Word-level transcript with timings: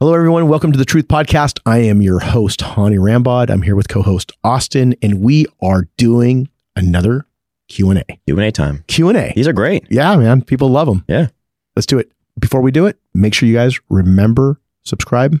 Hello, 0.00 0.14
everyone. 0.14 0.46
Welcome 0.46 0.70
to 0.70 0.78
the 0.78 0.84
Truth 0.84 1.08
Podcast. 1.08 1.58
I 1.66 1.78
am 1.78 2.00
your 2.00 2.20
host, 2.20 2.60
Hany 2.60 2.98
Rambod. 2.98 3.50
I'm 3.50 3.62
here 3.62 3.74
with 3.74 3.88
co-host 3.88 4.30
Austin, 4.44 4.94
and 5.02 5.20
we 5.20 5.44
are 5.60 5.88
doing 5.96 6.48
another 6.76 7.26
Q 7.66 7.90
and 7.90 7.98
A. 7.98 8.04
Q 8.04 8.36
and 8.36 8.42
A 8.42 8.52
time. 8.52 8.84
Q 8.86 9.08
and 9.08 9.18
A. 9.18 9.32
These 9.34 9.48
are 9.48 9.52
great. 9.52 9.88
Yeah, 9.90 10.14
man. 10.14 10.42
People 10.42 10.68
love 10.68 10.86
them. 10.86 11.04
Yeah. 11.08 11.30
Let's 11.74 11.84
do 11.84 11.98
it. 11.98 12.12
Before 12.38 12.60
we 12.60 12.70
do 12.70 12.86
it, 12.86 12.96
make 13.12 13.34
sure 13.34 13.48
you 13.48 13.56
guys 13.56 13.80
remember, 13.88 14.60
subscribe, 14.84 15.36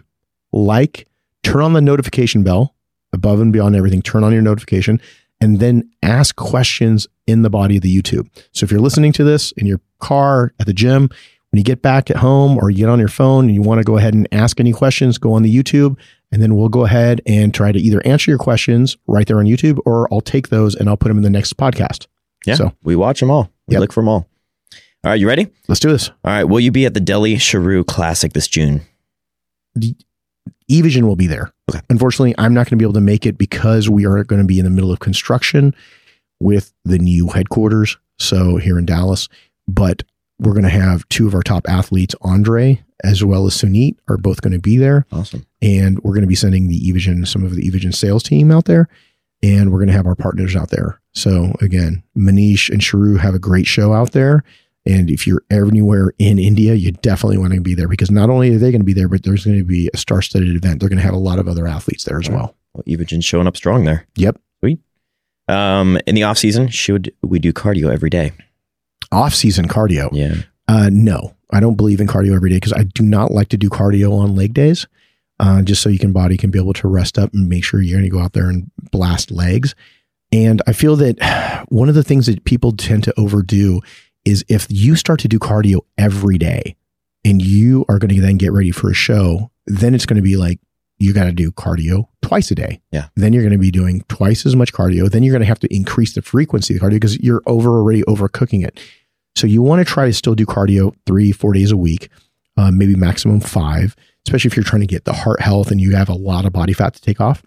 like, 0.50 1.06
turn 1.44 1.62
on 1.62 1.72
the 1.72 1.80
notification 1.80 2.42
bell 2.42 2.74
above 3.12 3.40
and 3.40 3.52
beyond 3.52 3.76
everything. 3.76 4.02
Turn 4.02 4.24
on 4.24 4.32
your 4.32 4.42
notification 4.42 5.00
and 5.40 5.60
then 5.60 5.88
ask 6.02 6.34
questions 6.34 7.06
in 7.28 7.42
the 7.42 7.50
body 7.50 7.76
of 7.76 7.82
the 7.82 7.96
YouTube. 7.96 8.28
So 8.50 8.64
if 8.64 8.72
you're 8.72 8.80
listening 8.80 9.12
to 9.12 9.22
this 9.22 9.52
in 9.52 9.66
your 9.66 9.80
car, 10.00 10.52
at 10.58 10.66
the 10.66 10.74
gym, 10.74 11.10
when 11.58 11.62
you 11.62 11.64
get 11.64 11.82
back 11.82 12.08
at 12.08 12.16
home 12.18 12.56
or 12.58 12.70
you 12.70 12.76
get 12.76 12.88
on 12.88 13.00
your 13.00 13.08
phone 13.08 13.46
and 13.46 13.54
you 13.54 13.60
want 13.62 13.80
to 13.80 13.84
go 13.84 13.96
ahead 13.96 14.14
and 14.14 14.28
ask 14.30 14.60
any 14.60 14.70
questions, 14.72 15.18
go 15.18 15.32
on 15.32 15.42
the 15.42 15.52
YouTube 15.52 15.96
and 16.30 16.40
then 16.40 16.54
we'll 16.54 16.68
go 16.68 16.84
ahead 16.84 17.20
and 17.26 17.52
try 17.52 17.72
to 17.72 17.80
either 17.80 18.00
answer 18.06 18.30
your 18.30 18.38
questions 18.38 18.96
right 19.08 19.26
there 19.26 19.38
on 19.40 19.44
YouTube 19.46 19.80
or 19.84 20.06
I'll 20.14 20.20
take 20.20 20.50
those 20.50 20.76
and 20.76 20.88
I'll 20.88 20.96
put 20.96 21.08
them 21.08 21.16
in 21.16 21.24
the 21.24 21.30
next 21.30 21.56
podcast. 21.56 22.06
Yeah. 22.46 22.54
So- 22.54 22.72
we 22.84 22.94
watch 22.94 23.18
them 23.18 23.28
all. 23.32 23.50
We 23.66 23.72
Yep. 23.72 23.80
look 23.80 23.92
for 23.92 24.02
them 24.02 24.08
all. 24.08 24.28
All 25.04 25.10
right, 25.10 25.18
you 25.18 25.26
ready? 25.26 25.48
Let's 25.66 25.80
do 25.80 25.90
this. 25.90 26.10
All 26.10 26.30
right. 26.30 26.44
Will 26.44 26.60
you 26.60 26.70
be 26.70 26.86
at 26.86 26.94
the 26.94 27.00
Delhi 27.00 27.34
Sheru 27.36 27.84
Classic 27.84 28.32
this 28.34 28.46
June? 28.46 28.82
The 29.74 29.96
Evogen 30.70 31.02
will 31.02 31.16
be 31.16 31.26
there. 31.26 31.52
Okay. 31.68 31.80
Unfortunately, 31.90 32.36
I'm 32.38 32.54
not 32.54 32.66
going 32.66 32.70
to 32.70 32.76
be 32.76 32.84
able 32.84 32.92
to 32.94 33.00
make 33.00 33.26
it 33.26 33.36
because 33.36 33.90
we 33.90 34.06
are 34.06 34.22
going 34.22 34.40
to 34.40 34.46
be 34.46 34.60
in 34.60 34.64
the 34.64 34.70
middle 34.70 34.92
of 34.92 35.00
construction 35.00 35.74
with 36.38 36.72
the 36.84 36.98
new 36.98 37.28
headquarters. 37.28 37.96
So 38.20 38.58
here 38.58 38.78
in 38.78 38.86
Dallas, 38.86 39.28
but 39.66 40.04
we're 40.38 40.52
going 40.52 40.62
to 40.64 40.68
have 40.68 41.08
two 41.08 41.26
of 41.26 41.34
our 41.34 41.42
top 41.42 41.68
athletes, 41.68 42.14
Andre 42.22 42.82
as 43.04 43.22
well 43.24 43.46
as 43.46 43.54
Sunit, 43.54 43.96
are 44.08 44.16
both 44.16 44.42
going 44.42 44.52
to 44.52 44.58
be 44.58 44.76
there, 44.76 45.06
Awesome. 45.12 45.46
and 45.62 46.00
we're 46.00 46.14
going 46.14 46.22
to 46.22 46.26
be 46.28 46.34
sending 46.34 46.66
the 46.66 46.80
Evogen, 46.90 47.26
some 47.28 47.44
of 47.44 47.54
the 47.54 47.62
Evogen 47.70 47.94
sales 47.94 48.24
team 48.24 48.50
out 48.50 48.64
there, 48.64 48.88
and 49.40 49.70
we're 49.70 49.78
going 49.78 49.86
to 49.88 49.92
have 49.94 50.06
our 50.06 50.16
partners 50.16 50.56
out 50.56 50.70
there. 50.70 51.00
So 51.14 51.52
again, 51.60 52.02
Manish 52.16 52.68
and 52.70 52.80
Sheru 52.80 53.18
have 53.20 53.34
a 53.34 53.38
great 53.38 53.66
show 53.66 53.92
out 53.92 54.10
there. 54.12 54.42
And 54.84 55.10
if 55.10 55.26
you're 55.28 55.42
anywhere 55.50 56.12
in 56.18 56.38
India, 56.40 56.74
you 56.74 56.90
definitely 56.92 57.38
want 57.38 57.52
to 57.52 57.60
be 57.60 57.74
there 57.74 57.88
because 57.88 58.10
not 58.10 58.30
only 58.30 58.54
are 58.54 58.58
they 58.58 58.70
going 58.72 58.80
to 58.80 58.84
be 58.86 58.94
there, 58.94 59.08
but 59.08 59.22
there's 59.22 59.44
going 59.44 59.58
to 59.58 59.64
be 59.64 59.88
a 59.94 59.96
star-studded 59.96 60.56
event. 60.56 60.80
They're 60.80 60.88
going 60.88 60.98
to 60.98 61.04
have 61.04 61.14
a 61.14 61.18
lot 61.18 61.38
of 61.38 61.46
other 61.46 61.68
athletes 61.68 62.02
there 62.04 62.18
as 62.18 62.28
well. 62.28 62.56
Well, 62.74 62.84
Evogen's 62.84 63.24
showing 63.24 63.46
up 63.46 63.56
strong 63.56 63.84
there. 63.84 64.06
Yep. 64.16 64.40
Sweet. 64.60 64.78
Um, 65.46 65.98
in 66.06 66.14
the 66.14 66.22
off 66.24 66.38
season, 66.38 66.68
should 66.68 67.12
we 67.22 67.38
do 67.38 67.52
cardio 67.52 67.92
every 67.92 68.10
day? 68.10 68.32
Off-season 69.12 69.68
cardio. 69.68 70.08
Yeah. 70.12 70.34
Uh, 70.66 70.90
no, 70.92 71.34
I 71.50 71.60
don't 71.60 71.76
believe 71.76 72.00
in 72.00 72.06
cardio 72.06 72.34
every 72.34 72.50
day 72.50 72.56
because 72.56 72.74
I 72.74 72.84
do 72.84 73.02
not 73.02 73.30
like 73.30 73.48
to 73.48 73.56
do 73.56 73.70
cardio 73.70 74.12
on 74.12 74.34
leg 74.34 74.54
days. 74.54 74.86
Uh, 75.40 75.62
just 75.62 75.82
so 75.82 75.88
you 75.88 76.00
can 76.00 76.12
body 76.12 76.36
can 76.36 76.50
be 76.50 76.58
able 76.58 76.72
to 76.72 76.88
rest 76.88 77.16
up 77.16 77.32
and 77.32 77.48
make 77.48 77.64
sure 77.64 77.80
you're 77.80 77.98
going 77.98 78.10
to 78.10 78.16
go 78.16 78.20
out 78.20 78.32
there 78.32 78.48
and 78.48 78.70
blast 78.90 79.30
legs. 79.30 79.74
And 80.32 80.60
I 80.66 80.72
feel 80.72 80.96
that 80.96 81.64
one 81.68 81.88
of 81.88 81.94
the 81.94 82.02
things 82.02 82.26
that 82.26 82.44
people 82.44 82.72
tend 82.72 83.04
to 83.04 83.14
overdo 83.18 83.80
is 84.24 84.44
if 84.48 84.66
you 84.68 84.96
start 84.96 85.20
to 85.20 85.28
do 85.28 85.38
cardio 85.38 85.80
every 85.96 86.38
day 86.38 86.76
and 87.24 87.40
you 87.40 87.84
are 87.88 87.98
going 87.98 88.14
to 88.14 88.20
then 88.20 88.36
get 88.36 88.52
ready 88.52 88.72
for 88.72 88.90
a 88.90 88.94
show, 88.94 89.50
then 89.66 89.94
it's 89.94 90.06
going 90.06 90.16
to 90.16 90.22
be 90.22 90.36
like 90.36 90.58
you 90.98 91.14
got 91.14 91.24
to 91.24 91.32
do 91.32 91.52
cardio 91.52 92.08
twice 92.28 92.50
a 92.50 92.54
day. 92.54 92.80
Yeah. 92.92 93.08
Then 93.16 93.32
you're 93.32 93.42
going 93.42 93.52
to 93.52 93.58
be 93.58 93.70
doing 93.70 94.04
twice 94.08 94.44
as 94.46 94.54
much 94.54 94.72
cardio. 94.72 95.10
Then 95.10 95.22
you're 95.22 95.32
going 95.32 95.40
to 95.42 95.46
have 95.46 95.60
to 95.60 95.74
increase 95.74 96.14
the 96.14 96.22
frequency 96.22 96.76
of 96.76 96.82
cardio 96.82 96.92
because 96.92 97.18
you're 97.20 97.42
over 97.46 97.70
already 97.70 98.02
overcooking 98.02 98.64
it. 98.66 98.78
So 99.34 99.46
you 99.46 99.62
want 99.62 99.80
to 99.80 99.84
try 99.84 100.06
to 100.06 100.12
still 100.12 100.34
do 100.34 100.44
cardio 100.46 100.94
three, 101.06 101.32
four 101.32 101.52
days 101.52 101.70
a 101.70 101.76
week, 101.76 102.08
um, 102.56 102.76
maybe 102.76 102.94
maximum 102.96 103.40
five, 103.40 103.94
especially 104.26 104.48
if 104.48 104.56
you're 104.56 104.64
trying 104.64 104.80
to 104.82 104.86
get 104.86 105.04
the 105.04 105.12
heart 105.12 105.40
health 105.40 105.70
and 105.70 105.80
you 105.80 105.94
have 105.96 106.08
a 106.08 106.14
lot 106.14 106.44
of 106.44 106.52
body 106.52 106.72
fat 106.72 106.94
to 106.94 107.00
take 107.00 107.20
off. 107.20 107.42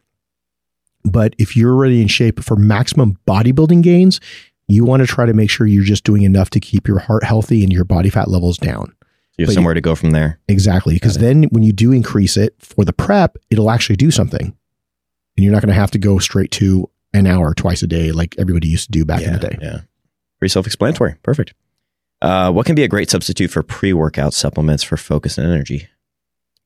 But 1.04 1.36
if 1.38 1.56
you're 1.58 1.74
already 1.74 2.02
in 2.02 2.08
shape 2.08 2.44
for 2.44 2.56
maximum 2.56 3.18
bodybuilding 3.28 3.82
gains, 3.84 4.20
you 4.68 4.86
want 4.86 5.02
to 5.02 5.08
try 5.08 5.26
to 5.26 5.34
make 5.34 5.50
sure 5.50 5.68
you're 5.68 5.84
just 5.84 6.04
doing 6.04 6.22
enough 6.24 6.50
to 6.52 6.60
keep 6.60 6.88
your 6.88 7.00
heart 7.00 7.24
healthy 7.24 7.64
and 7.64 7.74
your 7.74 7.84
body 7.84 8.10
fat 8.10 8.30
levels 8.30 8.58
down. 8.58 8.86
So 8.88 9.36
you 9.38 9.44
have 9.44 9.48
But 9.48 9.52
you- 9.52 9.54
somewhere 9.56 9.74
to 9.74 9.82
go 9.82 9.96
from 9.96 10.12
there. 10.12 10.40
Exactly. 10.48 10.94
Because 10.94 11.18
then 11.18 11.44
when 11.46 11.64
you 11.64 11.74
do 11.74 11.92
increase 11.92 12.38
it 12.38 12.56
for 12.60 12.86
the 12.86 12.94
prep, 12.94 13.38
it'll 13.50 13.70
actually 13.72 13.96
do 13.98 14.12
something. 14.12 14.56
And 15.38 15.44
you're 15.44 15.54
not 15.54 15.62
going 15.62 15.74
to 15.74 15.80
have 15.80 15.92
to 15.92 16.00
go 16.00 16.20
straight 16.20 16.52
to 16.52 16.90
an 17.14 17.28
hour 17.28 17.54
twice 17.54 17.82
a 17.82 17.88
day 17.88 18.12
like 18.12 18.36
everybody 18.38 18.68
used 18.68 18.86
to 18.86 18.92
do 18.92 19.06
back 19.06 19.22
yeah, 19.22 19.28
in 19.28 19.34
the 19.34 19.40
day. 19.40 19.58
Yeah. 19.62 19.80
Pretty 20.40 20.52
self 20.52 20.66
explanatory. 20.66 21.16
Perfect. 21.24 21.54
Uh, 22.22 22.52
what 22.52 22.66
can 22.66 22.76
be 22.76 22.84
a 22.84 22.88
great 22.88 23.10
substitute 23.10 23.50
for 23.50 23.64
pre 23.64 23.94
workout 23.94 24.34
supplements 24.34 24.84
for 24.84 24.98
focus 24.98 25.38
and 25.38 25.48
energy? 25.48 25.88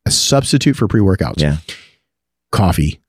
A 0.06 0.12
substitute 0.12 0.76
for 0.76 0.88
pre 0.88 1.02
workouts. 1.02 1.40
Yeah. 1.40 1.58
coffee. 2.52 3.00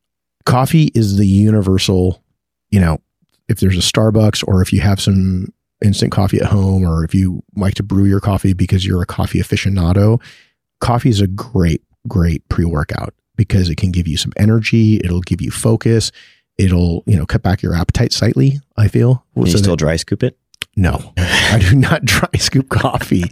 Coffee 0.44 0.92
is 0.94 1.16
the 1.16 1.26
universal, 1.26 2.22
you 2.70 2.80
know, 2.80 3.00
if 3.48 3.60
there's 3.60 3.76
a 3.76 3.80
Starbucks 3.80 4.44
or 4.46 4.62
if 4.62 4.72
you 4.72 4.80
have 4.80 5.00
some 5.00 5.52
instant 5.84 6.12
coffee 6.12 6.38
at 6.38 6.46
home 6.46 6.84
or 6.84 7.04
if 7.04 7.14
you 7.14 7.42
like 7.56 7.74
to 7.74 7.82
brew 7.82 8.04
your 8.04 8.20
coffee 8.20 8.52
because 8.52 8.86
you're 8.86 9.02
a 9.02 9.06
coffee 9.06 9.40
aficionado, 9.40 10.20
coffee 10.80 11.08
is 11.08 11.20
a 11.20 11.26
great, 11.26 11.82
great 12.08 12.48
pre 12.48 12.64
workout 12.64 13.12
because 13.36 13.68
it 13.68 13.76
can 13.76 13.90
give 13.92 14.08
you 14.08 14.16
some 14.16 14.32
energy. 14.36 14.96
It'll 15.04 15.20
give 15.20 15.40
you 15.40 15.50
focus. 15.50 16.12
It'll, 16.58 17.02
you 17.06 17.16
know, 17.16 17.26
cut 17.26 17.42
back 17.42 17.62
your 17.62 17.74
appetite 17.74 18.12
slightly, 18.12 18.60
I 18.76 18.88
feel. 18.88 19.24
Can 19.34 19.46
you 19.46 19.52
So 19.52 19.58
still 19.58 19.72
that- 19.72 19.78
dry 19.78 19.96
scoop 19.96 20.22
it? 20.22 20.38
no, 20.78 21.12
I 21.18 21.58
do 21.58 21.74
not 21.74 22.04
dry 22.04 22.28
scoop 22.38 22.68
coffee. 22.68 23.24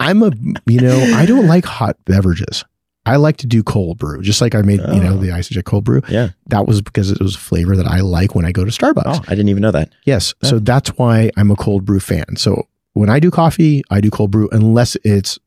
I'm 0.00 0.22
a, 0.22 0.32
you 0.66 0.80
know, 0.80 0.98
I 1.16 1.24
don't 1.26 1.46
like 1.46 1.64
hot 1.64 1.96
beverages. 2.04 2.64
I 3.06 3.16
like 3.16 3.36
to 3.38 3.46
do 3.46 3.62
cold 3.62 3.98
brew, 3.98 4.22
just 4.22 4.40
like 4.40 4.54
I 4.54 4.62
made, 4.62 4.80
you 4.80 5.00
know, 5.00 5.12
Oh. 5.14 5.18
the 5.18 5.28
IsoJect 5.28 5.64
cold 5.66 5.84
brew. 5.84 6.00
Yeah. 6.08 6.30
That 6.46 6.66
was 6.66 6.80
because 6.80 7.10
it 7.10 7.20
was 7.20 7.36
a 7.36 7.38
flavor 7.38 7.76
that 7.76 7.86
I 7.86 8.00
like 8.00 8.34
when 8.34 8.44
I 8.44 8.50
go 8.50 8.64
to 8.64 8.70
Starbucks. 8.70 9.02
Oh, 9.06 9.20
I 9.28 9.30
didn't 9.36 9.50
even 9.50 9.60
know 9.60 9.70
that. 9.72 9.92
Yes. 10.04 10.32
So 10.42 10.58
that's 10.58 10.88
why 10.96 11.30
I'm 11.36 11.50
a 11.50 11.56
cold 11.56 11.84
brew 11.84 12.00
fan. 12.00 12.36
So 12.36 12.66
when 12.94 13.10
I 13.10 13.20
do 13.20 13.30
coffee, 13.30 13.82
I 13.90 14.00
do 14.00 14.10
cold 14.10 14.30
brew 14.30 14.48
unless 14.52 14.96
it's, 15.04 15.38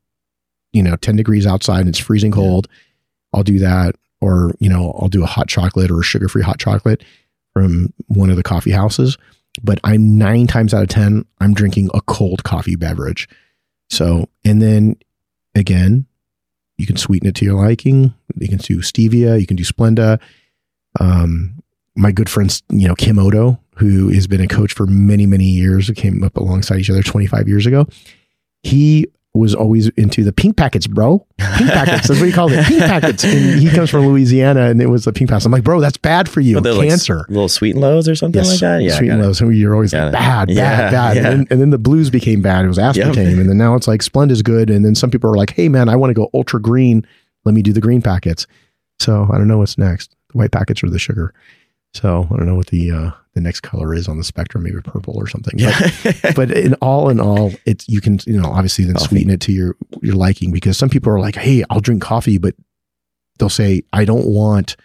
you 0.72 0.82
know, 0.82 0.94
10 0.96 1.16
degrees 1.16 1.46
outside 1.46 1.80
and 1.80 1.88
it's 1.88 1.98
freezing 1.98 2.30
cold. 2.32 2.68
I'll 3.32 3.42
do 3.42 3.58
that. 3.58 3.94
Or, 4.20 4.52
you 4.58 4.68
know, 4.68 4.92
I'll 4.98 5.08
do 5.08 5.22
a 5.22 5.26
hot 5.26 5.48
chocolate 5.48 5.90
or 5.90 6.00
a 6.00 6.04
sugar 6.04 6.28
free 6.28 6.42
hot 6.42 6.58
chocolate 6.58 7.04
from 7.52 7.92
one 8.06 8.30
of 8.30 8.36
the 8.36 8.42
coffee 8.42 8.72
houses. 8.72 9.16
But 9.62 9.80
I'm 9.84 10.18
nine 10.18 10.46
times 10.46 10.74
out 10.74 10.82
of 10.82 10.88
10, 10.88 11.24
I'm 11.40 11.54
drinking 11.54 11.90
a 11.94 12.00
cold 12.00 12.44
coffee 12.44 12.76
beverage. 12.76 13.28
So, 13.90 14.28
and 14.44 14.60
then 14.60 14.96
again, 15.54 16.06
you 16.76 16.86
can 16.86 16.96
sweeten 16.96 17.28
it 17.28 17.34
to 17.36 17.44
your 17.44 17.60
liking. 17.60 18.14
You 18.36 18.48
can 18.48 18.58
do 18.58 18.78
stevia, 18.78 19.40
you 19.40 19.46
can 19.46 19.56
do 19.56 19.64
Splenda. 19.64 20.20
Um, 21.00 21.62
my 21.96 22.12
good 22.12 22.30
friend, 22.30 22.62
you 22.70 22.86
know, 22.86 22.94
Kim 22.94 23.18
Oddo, 23.18 23.60
who 23.76 24.08
has 24.10 24.26
been 24.26 24.40
a 24.40 24.46
coach 24.46 24.72
for 24.72 24.86
many, 24.86 25.26
many 25.26 25.44
years, 25.44 25.90
came 25.96 26.22
up 26.22 26.36
alongside 26.36 26.78
each 26.78 26.90
other 26.90 27.02
25 27.02 27.48
years 27.48 27.66
ago. 27.66 27.86
He 28.62 29.06
was 29.38 29.54
always 29.54 29.88
into 29.90 30.22
the 30.24 30.32
pink 30.32 30.56
packets, 30.56 30.86
bro. 30.86 31.18
Pink 31.38 31.70
packets. 31.70 32.08
That's 32.08 32.20
what 32.20 32.26
he 32.26 32.32
called 32.32 32.52
it. 32.52 32.64
Pink 32.66 32.80
packets. 32.80 33.24
And 33.24 33.60
he 33.60 33.70
comes 33.70 33.88
from 33.90 34.06
Louisiana 34.06 34.66
and 34.70 34.82
it 34.82 34.86
was 34.88 35.04
the 35.04 35.12
pink 35.12 35.30
packets. 35.30 35.46
I'm 35.46 35.52
like, 35.52 35.64
bro, 35.64 35.80
that's 35.80 35.96
bad 35.96 36.28
for 36.28 36.40
you. 36.40 36.60
They're 36.60 36.74
like 36.74 36.88
Cancer. 36.88 37.24
little 37.28 37.48
sweet 37.48 37.72
and 37.72 37.80
lows 37.80 38.08
or 38.08 38.14
something 38.14 38.44
like 38.44 38.58
that? 38.60 38.82
Yeah. 38.82 38.96
Sweet 38.98 39.08
and 39.10 39.18
got 39.20 39.24
it. 39.24 39.26
low. 39.28 39.32
So 39.32 39.48
you're 39.48 39.74
always 39.74 39.92
like, 39.94 40.12
bad, 40.12 40.50
Yeah, 40.50 40.90
bad, 40.90 40.90
bad. 40.90 41.16
yeah. 41.16 41.22
And, 41.30 41.40
then, 41.40 41.46
and 41.50 41.60
then 41.60 41.70
the 41.70 41.78
blues 41.78 42.10
became 42.10 42.42
bad. 42.42 42.64
It 42.64 42.68
was 42.68 42.78
aspartame. 42.78 43.40
And 43.40 43.48
then 43.48 43.58
now 43.58 43.74
it's 43.74 43.88
like 43.88 44.02
Splenda's 44.02 44.42
good. 44.42 44.70
And 44.70 44.84
then 44.84 44.94
some 44.94 45.10
people 45.10 45.30
are 45.30 45.36
like, 45.36 45.50
hey, 45.50 45.68
man, 45.68 45.88
I 45.88 45.96
want 45.96 46.10
to 46.10 46.14
go 46.14 46.28
ultra 46.34 46.60
green. 46.60 47.06
Let 47.44 47.54
me 47.54 47.62
do 47.62 47.72
the 47.72 47.80
green 47.80 48.02
packets. 48.02 48.46
So 48.98 49.28
I 49.32 49.38
don't 49.38 49.48
know 49.48 49.58
what's 49.58 49.78
next. 49.78 50.14
The 50.32 50.38
white 50.38 50.50
packets 50.52 50.82
or 50.82 50.90
the 50.90 50.98
sugar. 50.98 51.32
So 51.94 52.28
I 52.30 52.36
don't 52.36 52.46
know 52.46 52.54
what 52.54 52.68
the 52.68 52.90
uh, 52.92 53.10
the 53.34 53.40
next 53.40 53.60
color 53.60 53.94
is 53.94 54.08
on 54.08 54.18
the 54.18 54.24
spectrum, 54.24 54.62
maybe 54.64 54.80
purple 54.82 55.14
or 55.16 55.26
something. 55.26 55.58
But, 55.58 56.34
but 56.36 56.50
in 56.50 56.74
all 56.74 57.08
in 57.08 57.18
all, 57.20 57.52
it's 57.66 57.88
you 57.88 58.00
can 58.00 58.18
you 58.26 58.40
know 58.40 58.48
obviously 58.50 58.84
then 58.84 58.94
Coffee. 58.94 59.06
sweeten 59.08 59.30
it 59.30 59.40
to 59.42 59.52
your 59.52 59.74
your 60.02 60.14
liking 60.14 60.52
because 60.52 60.76
some 60.76 60.88
people 60.90 61.12
are 61.12 61.18
like, 61.20 61.34
hey, 61.36 61.64
I'll 61.70 61.80
drink 61.80 62.02
coffee, 62.02 62.38
but 62.38 62.54
they'll 63.38 63.48
say 63.48 63.82
I 63.92 64.04
don't 64.04 64.26
want 64.26 64.76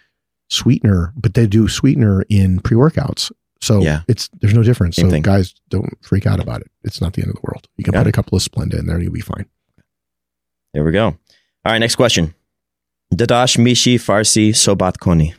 sweetener, 0.48 1.12
but 1.16 1.34
they 1.34 1.46
do 1.46 1.68
sweetener 1.68 2.24
in 2.28 2.60
pre 2.60 2.76
workouts. 2.76 3.30
So 3.60 3.80
Yeah. 3.80 4.00
it's 4.08 4.28
there's 4.40 4.54
no 4.54 4.62
difference. 4.62 4.96
Same 4.96 5.06
so 5.06 5.10
thing. 5.10 5.22
guys, 5.22 5.54
don't 5.68 5.96
freak 6.02 6.26
out 6.26 6.40
about 6.40 6.60
it. 6.62 6.70
It's 6.84 7.00
not 7.00 7.12
the 7.14 7.22
end 7.22 7.30
of 7.30 7.36
the 7.36 7.40
world. 7.42 7.66
You 7.76 7.84
can 7.84 7.92
Got 7.92 8.00
put 8.00 8.06
it. 8.08 8.10
a 8.10 8.12
couple 8.12 8.36
of 8.36 8.42
Splenda 8.42 8.78
in 8.78 8.86
there, 8.86 8.96
and 8.96 9.04
you'll 9.04 9.12
be 9.12 9.20
fine. 9.20 9.46
there 10.72 10.84
we 10.84 10.92
go. 10.92 11.06
All 11.06 11.16
right. 11.66 11.78
Next 11.78 11.96
question. 11.96 12.34
Dadash 13.14 13.56
Mishi 13.58 13.94
Farsi 13.96 14.50
Sobat 14.50 14.98
Koni. 14.98 15.34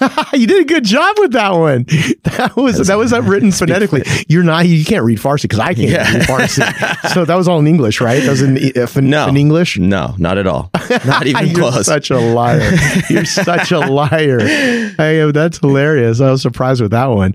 you 0.34 0.46
did 0.46 0.62
a 0.62 0.64
good 0.64 0.84
job 0.84 1.16
with 1.18 1.32
that 1.32 1.50
one. 1.52 1.86
That 2.36 2.54
was 2.56 2.76
That's- 2.78 2.88
that 2.88 2.98
was 2.98 3.12
written 3.26 3.50
phonetically. 3.52 4.02
You're 4.28 4.42
not 4.42 4.66
you 4.66 4.84
can't 4.84 5.04
read 5.04 5.18
Farsi 5.18 5.42
because 5.42 5.58
I 5.60 5.74
can't 5.74 5.88
Yeah. 5.90 6.12
read 6.12 6.22
Farsi. 6.26 7.08
So 7.14 7.24
that 7.24 7.34
was 7.36 7.48
all 7.48 7.58
in 7.60 7.66
English, 7.66 8.00
right? 8.00 8.22
That 8.22 8.30
was 8.30 8.42
in, 8.42 8.56
uh, 8.58 8.86
in, 8.96 9.10
No. 9.10 9.28
in 9.28 9.36
English. 9.36 9.78
No, 9.78 10.14
not 10.18 10.36
at 10.38 10.46
all. 10.46 10.70
Not 11.06 11.26
even 11.26 11.46
You're 11.48 11.70
close. 11.70 11.86
such 11.86 12.10
a 12.10 12.18
liar. 12.18 12.72
You're 13.08 13.24
such 13.24 13.72
a 13.72 13.78
liar. 13.78 14.40
Hey, 14.40 15.30
that's 15.32 15.58
hilarious. 15.58 16.20
I 16.20 16.30
was 16.30 16.42
surprised 16.42 16.82
with 16.82 16.90
that 16.90 17.06
one. 17.06 17.34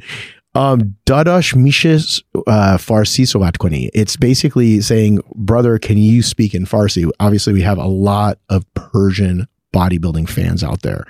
Um, 0.53 0.95
Dadash 1.05 1.55
Mishes 1.55 2.21
uh, 2.35 2.77
Farsi 2.77 3.25
Soat 3.27 3.57
Koni. 3.57 3.89
It's 3.93 4.17
basically 4.17 4.81
saying, 4.81 5.19
brother, 5.35 5.79
can 5.79 5.97
you 5.97 6.21
speak 6.21 6.53
in 6.53 6.65
Farsi? 6.65 7.09
Obviously, 7.21 7.53
we 7.53 7.61
have 7.61 7.77
a 7.77 7.87
lot 7.87 8.37
of 8.49 8.65
Persian 8.73 9.47
bodybuilding 9.73 10.27
fans 10.29 10.63
out 10.63 10.81
there. 10.81 11.07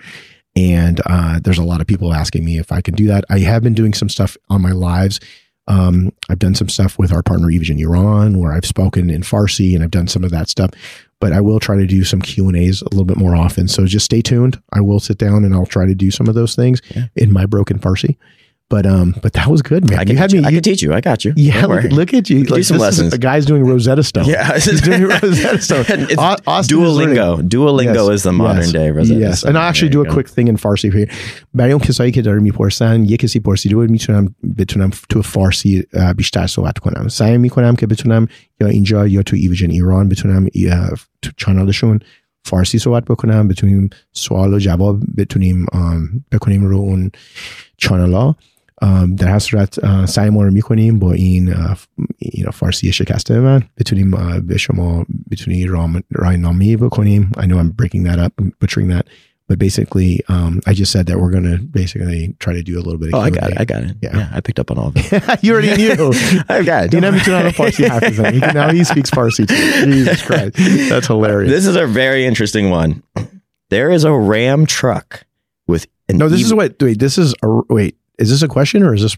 And 0.55 0.99
uh, 1.05 1.39
there's 1.43 1.57
a 1.57 1.63
lot 1.63 1.81
of 1.81 1.87
people 1.87 2.13
asking 2.13 2.43
me 2.43 2.57
if 2.57 2.71
I 2.71 2.81
can 2.81 2.93
do 2.93 3.07
that. 3.07 3.23
I 3.29 3.39
have 3.39 3.63
been 3.63 3.73
doing 3.73 3.93
some 3.93 4.09
stuff 4.09 4.35
on 4.49 4.61
my 4.61 4.71
lives. 4.71 5.19
Um, 5.67 6.11
I've 6.29 6.39
done 6.39 6.55
some 6.55 6.67
stuff 6.69 6.97
with 6.99 7.13
our 7.13 7.23
partner 7.23 7.47
Evogen 7.47 7.79
Iran, 7.79 8.37
where 8.39 8.51
I've 8.51 8.65
spoken 8.65 9.09
in 9.09 9.21
Farsi, 9.21 9.73
and 9.75 9.83
I've 9.83 9.91
done 9.91 10.07
some 10.07 10.23
of 10.23 10.31
that 10.31 10.49
stuff. 10.49 10.71
But 11.21 11.33
I 11.33 11.39
will 11.39 11.59
try 11.59 11.77
to 11.77 11.85
do 11.85 12.03
some 12.03 12.21
Q 12.21 12.47
and 12.49 12.57
A's 12.57 12.81
a 12.81 12.85
little 12.89 13.05
bit 13.05 13.15
more 13.17 13.35
often. 13.35 13.67
So 13.67 13.85
just 13.85 14.05
stay 14.05 14.21
tuned. 14.21 14.61
I 14.73 14.81
will 14.81 14.99
sit 14.99 15.17
down 15.19 15.45
and 15.45 15.53
I'll 15.53 15.67
try 15.67 15.85
to 15.85 15.95
do 15.95 16.11
some 16.11 16.27
of 16.27 16.35
those 16.35 16.55
things 16.55 16.81
Yeah. 16.95 17.05
in 17.15 17.31
my 17.31 17.45
broken 17.45 17.77
Farsi. 17.79 18.17
But 18.70 18.84
um, 18.84 19.08
but 19.24 19.32
that 19.34 19.46
was 19.54 19.62
good, 19.62 19.82
man. 19.88 20.00
I 20.00 20.04
can, 20.04 20.14
you 20.16 20.18
had 20.22 20.30
teach 20.30 20.34
you. 20.36 20.40
me. 20.42 20.46
I 20.46 20.50
you- 20.50 20.56
can 20.56 20.62
teach 20.70 20.82
you. 20.84 20.90
I 20.92 21.00
got 21.00 21.24
you. 21.24 21.32
yeah, 21.36 21.60
Don't 21.60 21.70
look, 21.70 21.82
worry. 21.84 21.90
look 22.00 22.12
at 22.18 22.28
you. 22.30 22.38
can 22.44 22.56
do 22.56 22.62
some 22.64 22.78
this 22.78 22.78
is- 22.78 22.80
lessons. 22.86 23.12
A 23.18 23.18
guy's 23.28 23.46
doing 23.50 23.62
Rosetta 23.72 24.02
Stone. 24.02 24.24
Yeah, 24.34 24.54
He's 24.54 24.80
doing 24.88 25.02
Rosetta 25.04 25.60
Stone. 25.68 25.84
it's 26.12 26.18
Au- 26.28 26.40
Austin 26.54 26.82
is 26.82 26.96
learning. 26.96 27.16
Duolingo. 27.16 27.48
Duolingo 27.54 28.02
Yes, 28.08 28.14
is 28.16 28.22
the 28.28 28.32
modern 28.32 28.62
yes, 28.66 28.72
day 28.78 28.88
Rosetta 28.98 29.20
Yes. 29.20 29.38
Stone. 29.38 29.48
And 29.50 29.58
I'll 29.58 29.68
actually 29.70 29.90
There 29.94 30.02
do 30.02 30.06
you 30.06 30.06
a 30.06 30.08
go. 30.08 30.14
quick 30.16 30.28
thing 30.36 30.48
in 30.52 30.56
Farsi 30.64 30.88
for 30.92 30.98
you. 30.98 31.06
برای 31.54 31.72
اون 31.72 31.80
کسایی 31.80 32.12
که 32.12 32.22
داره 32.22 32.40
میپرسن 32.40 33.04
یه 33.04 33.16
کسی 33.16 33.40
پرسیده 33.40 33.74
بود 33.74 33.90
میتونم 33.90 34.34
بتونم 34.58 34.90
تو 35.08 35.22
فارسی 35.22 35.84
اه، 35.92 36.12
بیشتر 36.12 36.46
صحبت 36.46 36.78
کنم 36.78 37.08
سعی 37.08 37.38
میکنم 37.38 37.76
که 37.76 37.86
بتونم 37.86 38.26
یا 38.60 38.66
اینجا 38.66 39.06
یا 39.06 39.22
تو 39.22 39.36
ایویژن 39.36 39.70
ایران 39.70 40.08
بتونم 40.08 40.46
اه، 40.70 40.90
تو 41.22 41.30
چانالشون 41.36 41.98
فارسی 42.44 42.78
صحبت 42.78 43.04
بکنم 43.04 43.48
بتونیم 43.48 43.90
سوال 44.12 44.54
و 44.54 44.58
جواب 44.58 45.00
بتونیم 45.16 45.66
آم، 45.72 46.08
بکنیم 46.32 46.64
رو 46.64 46.76
اون 46.76 47.10
چانل 47.76 48.12
ها 48.12 48.36
در 49.16 49.28
هر 49.28 49.38
صورت 49.38 49.84
اه، 49.84 50.06
سعی 50.06 50.30
ما 50.30 50.42
رو 50.44 50.50
میکنیم 50.50 50.98
با 50.98 51.12
این 51.12 51.52
اه، 51.54 51.78
you 52.24 52.42
know, 52.44 52.50
فارسی 52.50 52.92
شکسته 52.92 53.40
من 53.40 53.62
بتونیم 53.78 54.14
اه، 54.14 54.40
به 54.40 54.58
شما 54.58 55.06
بتونی 55.30 55.66
رام- 55.66 56.02
راهنمایی 56.12 56.76
بکنیم 56.76 57.30
I 57.38 57.40
know 57.42 57.54
I'm 57.62 57.72
breaking 57.82 58.04
that 58.08 58.18
up 58.18 58.32
I'm 58.40 58.50
butchering 58.64 58.88
that 58.88 59.06
but 59.48 59.58
basically 59.66 60.12
um, 60.34 60.52
I 60.70 60.72
just 60.80 60.90
said 60.96 61.04
that 61.08 61.16
we're 61.20 61.30
going 61.36 61.48
to 61.54 61.58
basically 61.80 62.20
try 62.44 62.52
to 62.60 62.64
do 62.70 62.74
a 62.80 62.82
little 62.86 62.98
bit 63.02 63.08
of 63.10 63.14
Oh, 63.14 63.20
I 63.28 63.30
Q&A. 63.30 63.40
got 63.40 63.50
it. 63.52 63.56
I 63.62 63.64
got 63.72 63.82
it. 63.88 63.92
Yeah. 64.04 64.16
Yeah. 64.20 64.36
I 64.36 64.40
picked 64.46 64.58
up 64.62 64.68
on 64.72 64.76
all 64.80 64.88
of 64.92 64.94
it. 64.96 65.04
you 65.44 65.50
already 65.54 65.72
knew 65.80 65.92
I 66.54 66.62
got 66.72 66.80
it. 66.86 66.88
you 66.94 67.00
know 67.04 67.10
میتونم 67.12 67.50
فارسی 67.50 67.84
حرف 67.86 68.04
بزنم. 68.04 68.32
He- 68.32 68.52
now 68.60 68.68
he 68.78 68.84
speaks 68.92 69.10
Farsi 69.16 69.44
too. 69.46 69.90
Jesus 69.92 70.20
Christ 70.28 70.52
that's 70.90 71.06
hilarious 71.12 71.50
This 71.56 71.66
is 71.70 71.76
a 71.76 71.86
very 72.02 72.22
interesting 72.30 72.66
one. 72.80 72.90
There 73.74 73.88
is 73.96 74.02
a 74.04 74.12
Ram 74.32 74.60
truck 74.66 75.08
with 75.72 75.82
an 76.08 76.14
no 76.18 76.28
this 76.28 76.40
Ev- 76.40 76.46
is 76.46 76.52
what 76.60 76.70
wait 76.82 76.98
this 77.04 77.16
is 77.24 77.28
a 77.42 77.48
wait 77.78 77.94
is 78.21 78.29
this 78.29 78.41
a 78.41 78.47
question 78.47 78.83
or 78.83 78.93
is 78.93 79.01
this 79.01 79.17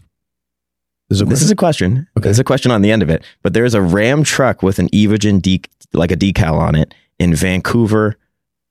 this 1.10 1.18
is 1.18 1.20
a 1.20 1.24
This 1.26 1.38
question? 1.38 1.44
is 1.44 1.50
a 1.50 1.56
question. 1.56 2.08
Okay. 2.18 2.24
There's 2.24 2.38
a 2.38 2.44
question 2.44 2.70
on 2.72 2.80
the 2.82 2.90
end 2.90 3.02
of 3.02 3.10
it. 3.10 3.22
But 3.42 3.52
there 3.52 3.64
is 3.66 3.74
a 3.74 3.82
Ram 3.82 4.24
truck 4.24 4.62
with 4.62 4.78
an 4.78 4.88
Evogen 4.88 5.66
like 5.92 6.10
a 6.10 6.16
decal 6.16 6.54
on 6.58 6.74
it 6.74 6.94
in 7.18 7.34
Vancouver, 7.34 8.16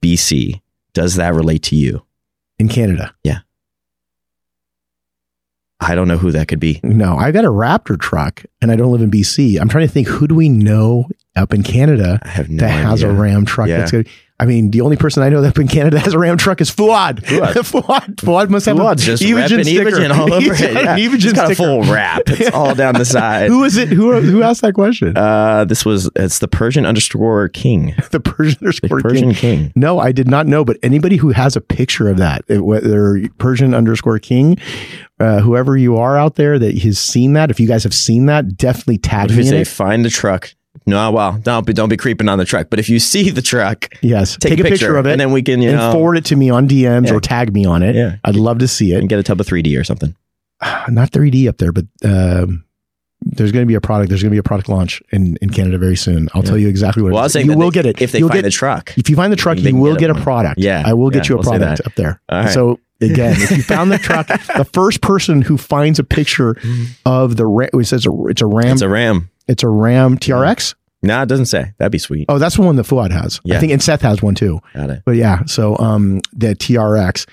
BC. 0.04 0.60
Does 0.94 1.16
that 1.16 1.34
relate 1.36 1.64
to 1.64 1.76
you? 1.76 2.04
in 2.60 2.68
Canada 2.70 3.14
yeah. 3.24 3.40
I 5.80 5.96
don't 5.96 6.08
know 6.08 6.18
who 6.18 6.32
that 6.32 6.48
could 6.48 6.60
be. 6.60 6.80
No, 6.84 7.18
I 7.18 7.32
got 7.32 7.44
a 7.46 7.50
Raptor 7.50 8.00
truck 8.00 8.44
and 8.62 8.72
I 8.72 8.76
don't 8.76 8.92
live 8.92 9.02
in 9.02 9.12
BC. 9.12 9.60
I'm 9.60 9.68
trying 9.70 9.86
to 9.88 9.92
think 9.94 10.08
who 10.08 10.28
do 10.28 10.36
we 10.36 10.48
know 10.50 11.08
up 11.36 11.54
in 11.54 11.64
Canada 11.64 12.20
I 12.24 12.28
have 12.30 12.50
no 12.50 12.60
that 12.66 12.70
has 12.72 13.02
a. 13.04 13.12
Ram 13.12 13.46
truck 13.46 13.68
Yeah. 13.68 13.78
that's 13.80 13.92
good. 13.92 14.08
I 14.40 14.46
mean, 14.46 14.72
the 14.72 14.82
only 14.82 14.98
person 14.98 15.24
I 15.24 15.30
know 15.30 15.42
that 15.42 15.50
up 15.50 15.60
in 15.60 15.68
Canada 15.68 16.00
has 16.00 16.14
a 16.14 16.20
Ram 16.20 16.38
truck 16.38 16.60
is 16.60 16.70
Fouad. 16.70 17.22
Fouad. 17.22 17.54
Fouad. 17.54 18.16
Fouad 18.16 18.50
must 18.50 18.66
have 18.66 18.76
Fouad's 18.78 19.04
a 19.04 19.06
just 19.06 19.24
repping 19.24 19.64
sticker. 19.64 20.14
All 20.14 20.34
over 20.34 20.42
He's 20.54 20.60
it. 20.62 20.74
Yeah. 20.74 20.96
an 20.96 21.00
Evogen 21.00 21.22
He's 21.22 21.34
got 21.34 21.52
a 21.52 21.56
full 21.56 21.84
wrap. 21.84 22.24
It's 22.28 22.54
all 22.54 22.76
down 22.76 22.96
the 22.96 23.06
side. 23.06 23.50
Who 23.50 23.64
is 23.64 23.78
it? 23.78 23.90
Who 23.90 24.20
who 24.20 24.42
asked 24.42 24.62
that 24.62 24.74
question? 24.74 25.16
Uh, 25.16 25.66
this 25.66 25.86
was 25.86 26.10
it's 26.16 26.40
the 26.40 26.48
Persian 26.48 26.86
underscore 26.86 27.48
king. 27.50 27.96
the 28.12 28.20
Persian 28.20 28.58
The 28.60 28.66
underscore 28.66 29.00
Persian 29.02 29.34
king. 29.34 29.60
king. 29.66 29.74
No, 29.76 30.00
I 30.00 30.12
did 30.12 30.28
not 30.28 30.48
know. 30.48 30.66
But 30.66 30.78
anybody 30.84 31.16
who 31.18 31.30
has 31.30 31.56
a 31.56 31.62
picture 31.62 32.10
of 32.10 32.18
that, 32.18 32.44
whether 32.50 33.22
Persian 33.38 33.74
underscore 33.74 34.20
king, 34.20 34.58
uh, 35.20 35.40
whoever 35.40 35.78
you 35.78 35.96
are 35.98 36.18
out 36.18 36.36
there 36.36 36.58
that 36.60 36.78
has 36.80 36.98
seen 37.00 37.34
that, 37.34 37.50
if 37.52 37.60
you 37.60 37.68
guys 37.68 37.84
have 37.84 37.94
seen 37.94 38.26
that, 38.26 38.58
definitely 38.58 38.98
tag 38.98 39.30
What 39.30 39.32
if 39.32 39.38
me 39.38 39.44
you 39.44 39.50
say 39.50 39.62
it. 39.62 39.68
find 39.68 40.04
the 40.04 40.10
truck? 40.10 40.54
No, 40.86 41.12
well, 41.12 41.38
don't 41.42 41.66
be 41.66 41.74
don't 41.74 41.90
be 41.90 41.98
creeping 41.98 42.28
on 42.28 42.38
the 42.40 42.46
truck. 42.46 42.70
But 42.70 42.80
if 42.80 42.90
you 42.90 43.00
see 43.00 43.30
the 43.30 43.42
truck, 43.42 43.90
Yes, 44.02 44.38
take, 44.38 44.60
a, 44.60 44.64
picture, 44.64 44.98
of 44.98 45.06
it 45.06 45.12
and 45.12 45.22
then 45.22 45.32
we 45.32 45.42
can 45.44 45.62
you 45.62 45.72
know 45.72 45.92
forward 45.92 46.18
it 46.18 46.26
to 46.26 46.36
me 46.36 46.50
on 46.50 46.68
DMs 46.68 47.08
Yeah. 47.08 47.14
or 47.14 47.20
tag 47.22 47.54
me 47.54 47.66
on 47.66 47.84
it. 47.84 47.96
Yeah. 47.96 48.16
I'd 48.24 48.36
love 48.36 48.58
to 48.60 48.68
see 48.68 48.92
it. 48.94 49.00
and 49.00 49.08
get 49.08 49.20
a 49.20 49.24
tub 49.24 49.40
of 49.40 49.48
3D 49.48 49.80
or 49.80 49.84
something. 49.84 50.16
Not 50.90 51.12
3D 51.12 51.48
up 51.48 51.58
there, 51.58 51.72
but 51.72 51.86
um, 52.04 52.66
there's 53.22 53.52
going 53.52 53.64
to 53.64 53.68
be 53.68 53.76
a 53.76 53.82
product. 53.82 54.10
There's 54.10 54.22
going 54.24 54.32
to 54.32 54.36
be 54.36 54.40
a 54.40 54.44
product 54.44 54.68
launch 54.68 55.02
in, 55.12 55.38
in 55.42 55.50
Canada 55.52 55.78
very 55.78 55.96
soon. 55.96 56.28
I'll 56.34 56.42
Yeah. 56.44 56.50
tell 56.50 56.58
you 56.58 56.68
exactly 56.68 57.04
what. 57.04 57.14
Well, 57.14 57.22
I 57.22 57.26
was 57.26 57.36
you 57.36 57.56
will 57.56 57.70
they- 57.70 57.76
get 57.76 57.86
it 57.86 58.02
if 58.02 58.12
they 58.12 58.20
You'll 58.20 58.30
find 58.30 58.40
get, 58.40 58.46
the 58.46 58.52
truck. 58.52 58.94
If 58.98 59.10
you 59.10 59.16
find 59.16 59.32
the 59.32 59.38
truck, 59.38 59.60
you 59.60 59.76
will 59.76 59.94
get 59.94 60.00
get 60.02 60.10
a 60.10 60.14
one. 60.16 60.24
product. 60.24 60.60
Yeah, 60.60 60.84
I 60.86 60.94
will 60.94 61.10
get 61.12 61.26
yeah, 61.26 61.30
you 61.30 61.36
a 61.36 61.38
we'll 61.42 61.50
product 61.60 61.82
up 61.86 61.96
there. 61.96 62.20
Right. 62.32 62.50
So 62.50 62.80
again, 63.00 63.36
if 63.40 63.52
you 63.52 63.62
found 63.64 63.92
the 63.92 63.98
truck, 64.00 64.28
the 64.28 64.68
first 64.74 65.02
person 65.02 65.42
who 65.44 65.58
finds 65.58 66.00
a 66.00 66.04
picture 66.04 66.58
of 67.06 67.38
the 67.38 67.46
Ram, 67.46 67.70
it 67.74 67.86
says 67.86 68.06
a, 68.06 68.12
it's 68.28 68.42
a 68.42 68.46
Ram, 68.48 68.74
It's 68.74 68.82
a 68.82 68.90
Ram. 68.90 69.30
It's 69.48 69.64
a 69.64 69.68
Ram 69.68 70.18
TRX. 70.18 70.76
No, 71.02 71.22
it 71.22 71.28
doesn't 71.28 71.48
say. 71.48 71.74
That'd 71.80 71.92
be 71.92 71.98
sweet. 71.98 72.26
Oh, 72.30 72.40
that's 72.40 72.56
the 72.56 72.62
one 72.62 72.78
that 72.78 72.86
Fouad 72.86 73.12
has. 73.12 73.42
Yeah. 73.44 73.58
I 73.58 73.60
think, 73.60 73.74
and 73.74 73.84
Seth 73.84 74.02
has 74.04 74.22
one 74.22 74.36
too. 74.36 74.62
Got 74.74 74.90
it. 74.90 75.02
But 75.06 75.18
yeah, 75.18 75.44
so 75.46 75.78
um, 75.78 76.22
the 76.32 76.56
TRX, 76.56 77.28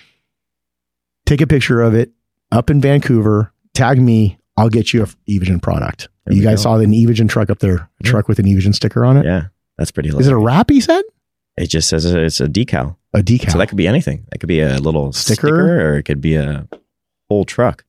take 1.26 1.40
a 1.40 1.46
picture 1.46 1.80
of 1.80 1.94
it 1.94 2.10
up 2.50 2.70
in 2.70 2.80
Vancouver, 2.80 3.52
tag 3.74 4.00
me. 4.00 4.38
I'll 4.56 4.68
get 4.68 4.92
you 4.92 5.04
a 5.04 5.06
Evogen 5.30 5.62
product. 5.62 6.08
There 6.26 6.36
you 6.36 6.42
guys 6.42 6.58
go. 6.58 6.62
saw 6.64 6.74
an 6.76 6.90
Evogen 6.90 7.28
truck 7.28 7.48
up 7.48 7.60
there, 7.60 7.88
a 8.00 8.02
truck 8.02 8.28
with 8.28 8.38
an 8.40 8.44
Evogen 8.46 8.74
sticker 8.74 9.04
on 9.04 9.16
it. 9.16 9.24
Yeah, 9.24 9.44
that's 9.78 9.90
pretty. 9.90 10.10
Is 10.10 10.26
it 10.26 10.32
a 10.32 10.36
wrap? 10.36 10.68
He 10.68 10.80
said 10.80 11.02
It 11.56 11.68
just 11.68 11.88
says 11.88 12.04
it's 12.04 12.40
a 12.40 12.46
decal. 12.48 12.96
a 13.14 13.20
decal. 13.20 13.52
So 13.52 13.58
that 13.58 13.68
could 13.68 13.78
be 13.78 13.86
anything. 13.88 14.26
That 14.30 14.38
could 14.38 14.48
be 14.48 14.60
a 14.60 14.78
little 14.78 15.12
Sticker? 15.12 15.46
sticker, 15.46 15.80
or 15.92 15.96
it 15.98 16.02
could 16.02 16.20
be 16.20 16.34
a 16.34 16.68
whole 17.28 17.44
truck. 17.44 17.84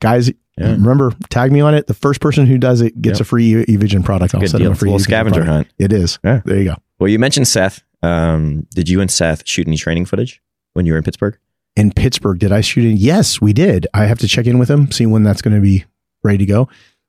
Guys, 0.00 0.30
Yeah. 0.58 0.70
remember 0.72 1.12
tag 1.30 1.52
me 1.52 1.60
on 1.60 1.74
it. 1.74 1.86
The 1.86 1.94
first 1.94 2.20
person 2.20 2.46
who 2.46 2.58
does 2.58 2.80
it 2.80 3.00
gets 3.00 3.18
Yep. 3.18 3.20
a 3.20 3.24
free 3.24 3.54
E- 3.62 3.64
Evogen 3.66 4.04
product. 4.04 4.34
I'll 4.34 4.40
set 4.46 4.58
deal. 4.58 4.66
up 4.68 4.70
a 4.70 4.72
It's 4.72 4.78
a 4.78 4.80
free 4.80 4.90
little 4.90 4.98
Evogen 5.00 5.02
scavenger 5.04 5.44
product. 5.44 5.52
hunt. 5.52 5.68
It 5.78 5.92
is. 5.92 6.18
Yeah. 6.24 6.40
There 6.44 6.58
you 6.58 6.64
go. 6.64 6.76
Well, 6.98 7.08
you 7.08 7.18
mentioned 7.18 7.48
Seth. 7.48 7.82
Um, 8.02 8.66
did 8.74 8.88
you 8.88 9.00
and 9.00 9.10
Seth 9.10 9.42
shoot 9.46 9.66
any 9.66 9.76
training 9.76 10.04
footage 10.06 10.40
when 10.74 10.86
you 10.86 10.92
were 10.92 10.98
in 10.98 11.04
Pittsburgh? 11.04 11.36
In 11.76 11.90
Pittsburgh, 11.92 12.38
did 12.38 12.52
I 12.52 12.60
shoot 12.62 12.84
it? 12.84 12.96
Yes, 12.96 13.40
we 13.40 13.52
did. 13.52 13.86
I 13.92 14.06
have 14.06 14.18
to 14.20 14.28
check 14.28 14.46
in 14.46 14.58
with 14.58 14.70
him, 14.70 14.90
see 14.90 15.04
when 15.06 15.22
that's 15.24 15.42
going 15.42 15.54
to 15.54 15.60
be 15.60 15.84
ready 16.22 16.38
to 16.38 16.46
go. 16.46 16.68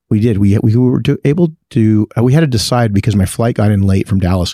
We 0.09 0.19
did. 0.19 0.37
We 0.37 0.57
we 0.59 0.75
were 0.75 0.99
do, 0.99 1.17
able 1.25 1.53
to. 1.71 2.07
Uh, 2.17 2.23
we 2.23 2.33
had 2.33 2.39
to 2.41 2.47
decide 2.47 2.93
because 2.93 3.15
my 3.15 3.25
flight 3.25 3.55
got 3.55 3.71
in 3.71 3.83
late 3.83 4.07
from 4.07 4.19
Dallas, 4.19 4.53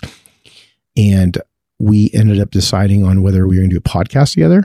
and 0.96 1.38
we 1.78 2.10
ended 2.14 2.40
up 2.40 2.50
deciding 2.50 3.04
on 3.04 3.22
whether 3.22 3.46
we 3.46 3.56
were 3.56 3.62
going 3.62 3.70
to 3.70 3.74
do 3.74 3.78
a 3.78 3.80
podcast 4.04 4.32
together 4.34 4.62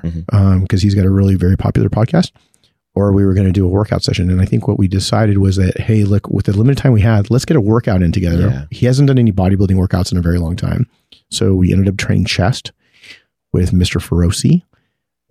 because 0.61 0.81
he's 0.81 0.95
got 0.95 1.05
a 1.05 1.09
really 1.09 1.35
very 1.35 1.57
popular 1.57 1.89
podcast, 1.89 2.31
or 2.99 3.11
we 3.11 3.25
were 3.25 3.33
going 3.33 3.47
to 3.47 3.53
do 3.53 3.65
a 3.65 3.69
workout 3.69 4.03
session. 4.03 4.29
And 4.29 4.41
I 4.41 4.45
think 4.45 4.67
what 4.67 4.77
we 4.77 4.87
decided 4.87 5.37
was 5.37 5.55
that 5.55 5.79
hey, 5.79 6.03
look, 6.03 6.27
with 6.29 6.45
the 6.45 6.57
limited 6.57 6.81
time 6.81 6.91
we 6.93 7.01
had, 7.01 7.29
let's 7.31 7.45
get 7.45 7.57
a 7.57 7.61
workout 7.61 8.01
in 8.01 8.11
together. 8.11 8.47
Yeah. 8.49 8.65
He 8.71 8.85
hasn't 8.85 9.07
done 9.07 9.17
any 9.19 9.31
bodybuilding 9.31 9.75
workouts 9.75 10.11
in 10.11 10.17
a 10.17 10.21
very 10.21 10.37
long 10.39 10.55
time, 10.55 10.89
so 11.29 11.53
we 11.55 11.71
ended 11.71 11.87
up 11.87 11.97
training 11.97 12.25
chest 12.25 12.71
with 13.53 13.73
Mister 13.73 13.99
Feroce, 13.99 14.61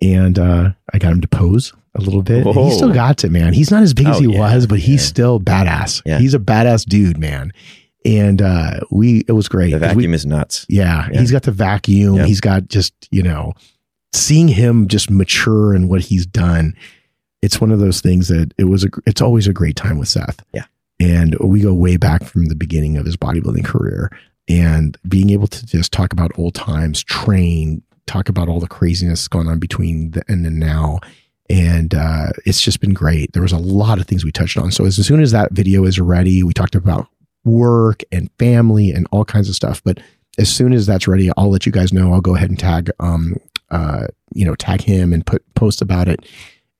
and 0.01 0.37
uh, 0.39 0.71
I 0.93 0.97
got 0.97 1.11
him 1.13 1.21
to 1.21 1.27
pose 1.27 1.73
a 1.95 2.01
little 2.01 2.21
bit. 2.21 2.45
He 2.45 2.71
still 2.71 2.93
got 2.93 3.23
it, 3.23 3.31
man. 3.31 3.53
He's 3.53 3.71
not 3.71 3.81
as 3.83 3.93
big 3.93 4.07
as 4.07 4.17
Oh, 4.17 4.19
he 4.21 4.33
yeah, 4.33 4.39
was, 4.39 4.67
but 4.67 4.79
he's 4.79 5.01
yeah. 5.01 5.07
still 5.07 5.39
badass. 5.39 6.01
Yeah. 6.05 6.19
He's 6.19 6.33
a 6.35 6.39
badass 6.39 6.85
dude, 6.85 7.17
man. 7.17 7.51
And 8.05 8.41
uh, 8.41 8.79
we, 8.91 9.25
it 9.27 9.33
was 9.33 9.49
great. 9.49 9.71
The 9.71 9.79
'Cause 9.79 9.89
we- 9.95 10.03
vacuum 10.03 10.13
is 10.13 10.25
nuts. 10.25 10.65
yeah, 10.69 11.09
he's 11.11 11.31
got 11.31 11.43
the 11.43 11.51
vacuum. 11.51 12.23
He's 12.25 12.39
got 12.39 12.67
just, 12.69 12.93
you 13.11 13.23
know, 13.23 13.53
seeing 14.13 14.47
him 14.47 14.87
just 14.87 15.09
mature 15.09 15.73
and 15.73 15.89
what 15.89 16.01
he's 16.01 16.25
done. 16.25 16.75
It's 17.41 17.61
one 17.61 17.71
of 17.71 17.79
those 17.79 18.01
things 18.01 18.27
that 18.27 18.53
it 18.57 18.65
was 18.65 18.83
a, 18.83 18.89
it's 19.05 19.21
always 19.21 19.47
a 19.47 19.53
great 19.53 19.75
time 19.75 19.97
with 19.97 20.09
Seth. 20.09 20.43
Yeah. 20.53 20.65
And 20.99 21.37
we 21.39 21.61
go 21.61 21.73
way 21.73 21.97
back 21.97 22.23
from 22.23 22.45
the 22.45 22.55
beginning 22.55 22.97
of 22.97 23.05
his 23.05 23.15
bodybuilding 23.15 23.63
career 23.63 24.11
and 24.49 24.97
being 25.07 25.29
able 25.29 25.47
to 25.47 25.65
just 25.65 25.93
talk 25.93 26.11
about 26.11 26.37
old 26.37 26.55
times, 26.55 27.03
train, 27.03 27.81
talk 28.07 28.27
about 28.27 28.49
all 28.49 28.59
the 28.59 28.67
craziness 28.67 29.27
going 29.27 29.47
on 29.47 29.59
between 29.59 30.11
the 30.11 30.29
end 30.29 30.45
and 30.45 30.59
now. 30.59 30.99
And 31.49 31.93
uh, 31.95 32.29
it's 32.45 32.61
just 32.61 32.81
been 32.81 32.93
great. 32.93 33.31
There 33.33 33.41
was 33.41 33.51
a 33.51 33.57
lot 33.57 33.99
of 33.99 34.07
things 34.07 34.25
we 34.25 34.31
touched 34.31 34.57
on. 34.57 34.71
So 34.71 34.85
as 34.85 35.03
soon 35.05 35.21
as 35.21 35.31
that 35.31 35.51
video 35.51 35.85
is 35.85 35.99
ready, 35.99 36.43
we 36.43 36.53
talked 36.53 36.75
about 36.75 37.07
work 37.45 38.03
and 38.11 38.29
family 38.37 38.91
and 38.91 39.07
all 39.11 39.25
kinds 39.25 39.49
of 39.49 39.55
stuff. 39.55 39.81
But 39.83 39.99
as 40.37 40.49
soon 40.49 40.73
as 40.73 40.85
that's 40.85 41.07
ready, 41.07 41.31
I'll 41.37 41.49
let 41.49 41.65
you 41.65 41.71
guys 41.71 41.93
know. 41.93 42.13
I'll 42.13 42.21
go 42.21 42.35
ahead 42.35 42.49
and 42.49 42.59
tag, 42.59 42.91
um, 42.99 43.37
uh, 43.71 44.07
you 44.33 44.45
know, 44.45 44.55
tag 44.55 44.81
him 44.81 45.13
and 45.13 45.25
put 45.25 45.43
post 45.55 45.81
about 45.81 46.07
it 46.07 46.25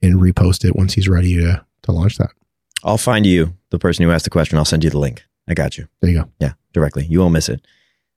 and 0.02 0.16
repost 0.16 0.66
it 0.66 0.76
once 0.76 0.94
he's 0.94 1.08
ready 1.08 1.36
to 1.36 1.66
to 1.84 1.92
launch 1.92 2.18
that. 2.18 2.32
I'll 2.84 2.98
find 2.98 3.26
you, 3.26 3.56
the 3.72 3.80
person 3.80 4.06
who 4.06 4.12
asked 4.12 4.24
the 4.24 4.30
question. 4.30 4.58
I'll 4.58 4.66
send 4.66 4.84
you 4.84 4.90
the 4.90 5.00
link. 5.00 5.26
I 5.48 5.54
got 5.54 5.78
you. 5.78 5.88
There 6.02 6.12
you 6.12 6.22
go. 6.22 6.30
Yeah, 6.40 6.54
directly. 6.74 7.06
You 7.06 7.20
won't 7.20 7.34
miss 7.34 7.50
it. 7.50 7.66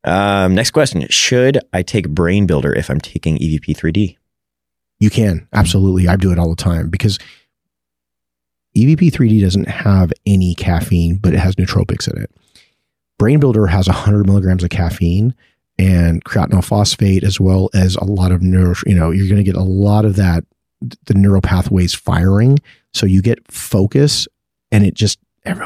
Um, 0.05 0.55
next 0.55 0.71
question: 0.71 1.07
Should 1.09 1.59
I 1.73 1.83
take 1.83 2.09
Brain 2.09 2.47
Builder 2.47 2.73
if 2.73 2.91
I'm 2.91 3.01
taking 3.01 3.39
EVP 3.39 3.77
3D? 3.77 4.17
You 5.01 5.11
can 5.11 5.49
absolutely. 5.53 6.09
I 6.09 6.17
do 6.17 6.31
it 6.31 6.39
all 6.39 6.51
the 6.51 6.57
time 6.57 6.89
because 6.89 7.19
EVP 8.77 9.11
3D 9.11 9.41
doesn't 9.41 9.69
have 9.69 10.13
any 10.25 10.55
caffeine, 10.55 11.17
but 11.17 11.35
it 11.35 11.39
has 11.39 11.57
nootropics 11.57 12.11
in 12.11 12.23
it. 12.23 12.31
Brain 13.19 13.41
Builder 13.41 13.67
has 13.67 13.87
100 13.87 14.27
milligrams 14.27 14.65
of 14.65 14.71
caffeine 14.71 15.35
and 15.79 16.25
creatinine 16.25 16.65
phosphate, 16.65 17.25
as 17.25 17.39
well 17.39 17.69
as 17.75 17.97
a 17.97 18.05
lot 18.05 18.33
of 18.33 18.43
neuro. 18.43 18.75
You 18.87 18.95
know, 18.95 19.11
you're 19.11 19.29
going 19.29 19.37
to 19.37 19.43
get 19.43 19.57
a 19.57 19.63
lot 19.63 20.05
of 20.05 20.17
that, 20.17 20.45
the 21.07 21.15
neural 21.15 21.41
pathways 21.41 21.95
firing. 21.95 22.59
So 22.95 23.07
you 23.07 23.23
get 23.23 23.39
focus, 23.51 24.29
and 24.71 24.85
it 24.85 24.95
just 24.95 25.19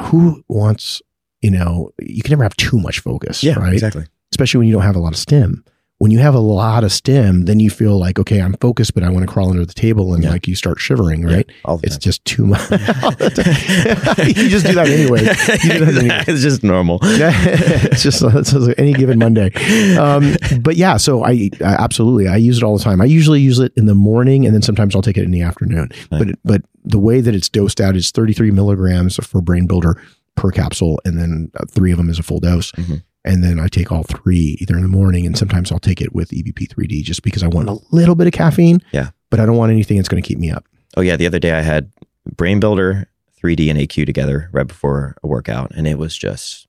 who 0.05 0.43
wants, 0.49 1.03
you 1.43 1.51
know, 1.51 1.91
you 2.01 2.23
can 2.23 2.31
never 2.31 2.43
have 2.45 2.57
too 2.57 2.79
much 2.79 3.01
focus, 3.01 3.43
Yeah, 3.43 3.59
right? 3.59 3.73
exactly. 3.73 4.05
Especially 4.33 4.59
when 4.59 4.69
you 4.69 4.73
don't 4.75 4.83
have 4.83 4.97
a 4.97 5.01
lot 5.01 5.13
of 5.13 5.19
stim. 5.19 5.65
When 5.99 6.11
you 6.11 6.19
have 6.19 6.35
a 6.35 6.41
lot 6.41 6.85
of 6.85 6.93
stim, 6.93 7.47
then 7.47 7.59
you 7.59 7.71
feel 7.71 7.99
like, 7.99 8.19
okay, 8.19 8.43
I'm 8.43 8.53
focused, 8.61 8.93
but 8.93 9.03
I 9.03 9.09
want 9.09 9.27
to 9.27 9.33
crawl 9.33 9.49
under 9.49 9.65
the 9.65 9.73
table, 9.73 10.13
and 10.13 10.23
Yeah. 10.23 10.29
like 10.31 10.47
you 10.47 10.55
start 10.55 10.79
shivering, 10.79 11.25
right? 11.25 11.47
The 11.65 11.81
It's 11.85 11.97
just 11.97 12.23
too 12.27 12.47
much. 12.47 12.61
you 12.71 14.49
just 14.51 14.67
do 14.67 14.75
that 14.75 14.89
anyway. 14.89 15.21
It's 16.29 16.43
just 16.43 16.63
normal. 16.63 16.99
It's 17.03 18.03
just 18.03 18.23
it's 18.23 18.53
any 18.79 18.93
given 18.93 19.19
Monday. 19.19 19.51
Um, 19.97 20.37
but 20.61 20.77
yeah, 20.77 20.99
so 20.99 21.25
I, 21.25 21.49
I 21.65 21.75
absolutely 21.79 22.29
I 22.29 22.37
use 22.37 22.59
it 22.59 22.63
all 22.63 22.77
the 22.77 22.85
time. 22.85 23.01
I 23.01 23.07
usually 23.07 23.41
use 23.41 23.59
it 23.59 23.73
in 23.75 23.87
the 23.87 23.95
morning, 23.95 24.45
and 24.45 24.55
then 24.55 24.61
sometimes 24.63 24.95
I'll 24.95 25.01
take 25.03 25.17
it 25.17 25.25
in 25.25 25.31
the 25.31 25.41
afternoon. 25.43 25.89
But 26.11 26.29
it, 26.29 26.39
but 26.45 26.63
the 26.85 26.99
way 26.99 27.23
that 27.23 27.35
it's 27.35 27.49
dosed 27.49 27.81
out 27.81 27.97
is 27.97 28.11
33 28.11 28.51
milligrams 28.51 29.17
for 29.25 29.41
Brain 29.41 29.67
Builder 29.67 29.97
per 30.35 30.51
capsule, 30.51 31.01
and 31.07 31.19
then 31.19 31.51
uh, 31.59 31.65
three 31.71 31.91
of 31.91 31.97
them 31.97 32.11
is 32.11 32.19
a 32.19 32.23
full 32.23 32.41
dose. 32.41 32.71
Mhm. 32.73 33.03
And 33.27 33.43
then 33.43 33.59
I 33.61 33.67
take 33.69 33.91
all 33.93 34.05
three 34.05 34.57
either 34.61 34.77
in 34.77 34.83
the 34.83 34.89
morning, 34.89 35.27
and 35.27 35.37
sometimes 35.37 35.73
I'll 35.73 35.79
take 35.81 36.01
it 36.01 36.15
with 36.15 36.31
EVP 36.31 36.69
3D 36.69 37.03
just 37.03 37.23
because 37.23 37.43
I 37.43 37.49
want 37.49 37.69
a 37.69 37.77
little 37.91 38.15
bit 38.15 38.27
of 38.27 38.33
caffeine. 38.33 38.81
Yeah. 38.93 39.11
but 39.31 39.41
I 39.41 39.47
don't 39.47 39.57
want 39.57 39.73
anything 39.73 39.97
that's 39.97 40.09
going 40.09 40.23
to 40.23 40.27
keep 40.27 40.39
me 40.39 40.51
up. 40.51 40.65
Oh 40.97 41.01
yeah, 41.01 41.17
the 41.17 41.27
other 41.27 41.39
day 41.41 41.53
I 41.53 41.61
had 41.61 41.91
Brain 42.37 42.61
Builder, 42.61 43.09
3D, 43.43 43.69
and 43.69 43.79
AQ 43.79 44.07
together 44.07 44.49
right 44.53 44.67
before 44.67 45.17
a 45.23 45.27
workout, 45.27 45.73
and 45.75 45.87
it 45.87 45.99
was 45.99 46.17
just 46.17 46.69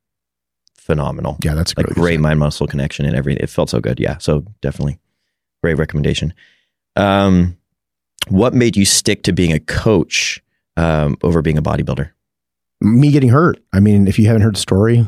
phenomenal. 0.75 1.37
Yeah, 1.43 1.53
that's 1.53 1.73
a 1.73 1.75
Like 1.77 1.87
really 1.87 2.01
great 2.01 2.19
mind 2.19 2.39
muscle 2.39 2.67
connection 2.67 3.05
and 3.05 3.15
everything. 3.15 3.43
It 3.43 3.49
felt 3.49 3.69
so 3.69 3.79
good. 3.79 3.99
Yeah, 3.99 4.17
so 4.17 4.43
definitely 4.61 4.97
great 5.61 5.75
recommendation. 5.75 6.33
Um, 6.95 7.57
what 8.29 8.53
made 8.53 8.75
you 8.75 8.83
stick 8.85 9.23
to 9.23 9.31
being 9.31 9.53
a 9.53 9.59
coach 9.59 10.41
um, 10.75 11.17
over 11.21 11.41
being 11.41 11.57
a 11.57 11.61
bodybuilder? 11.61 12.09
me 12.81 13.11
getting 13.11 13.29
hurt. 13.29 13.59
I 13.73 13.79
mean, 13.79 14.07
if 14.07 14.19
you 14.19 14.27
haven't 14.27 14.43
heard 14.43 14.55
the 14.55 14.59
story, 14.59 15.07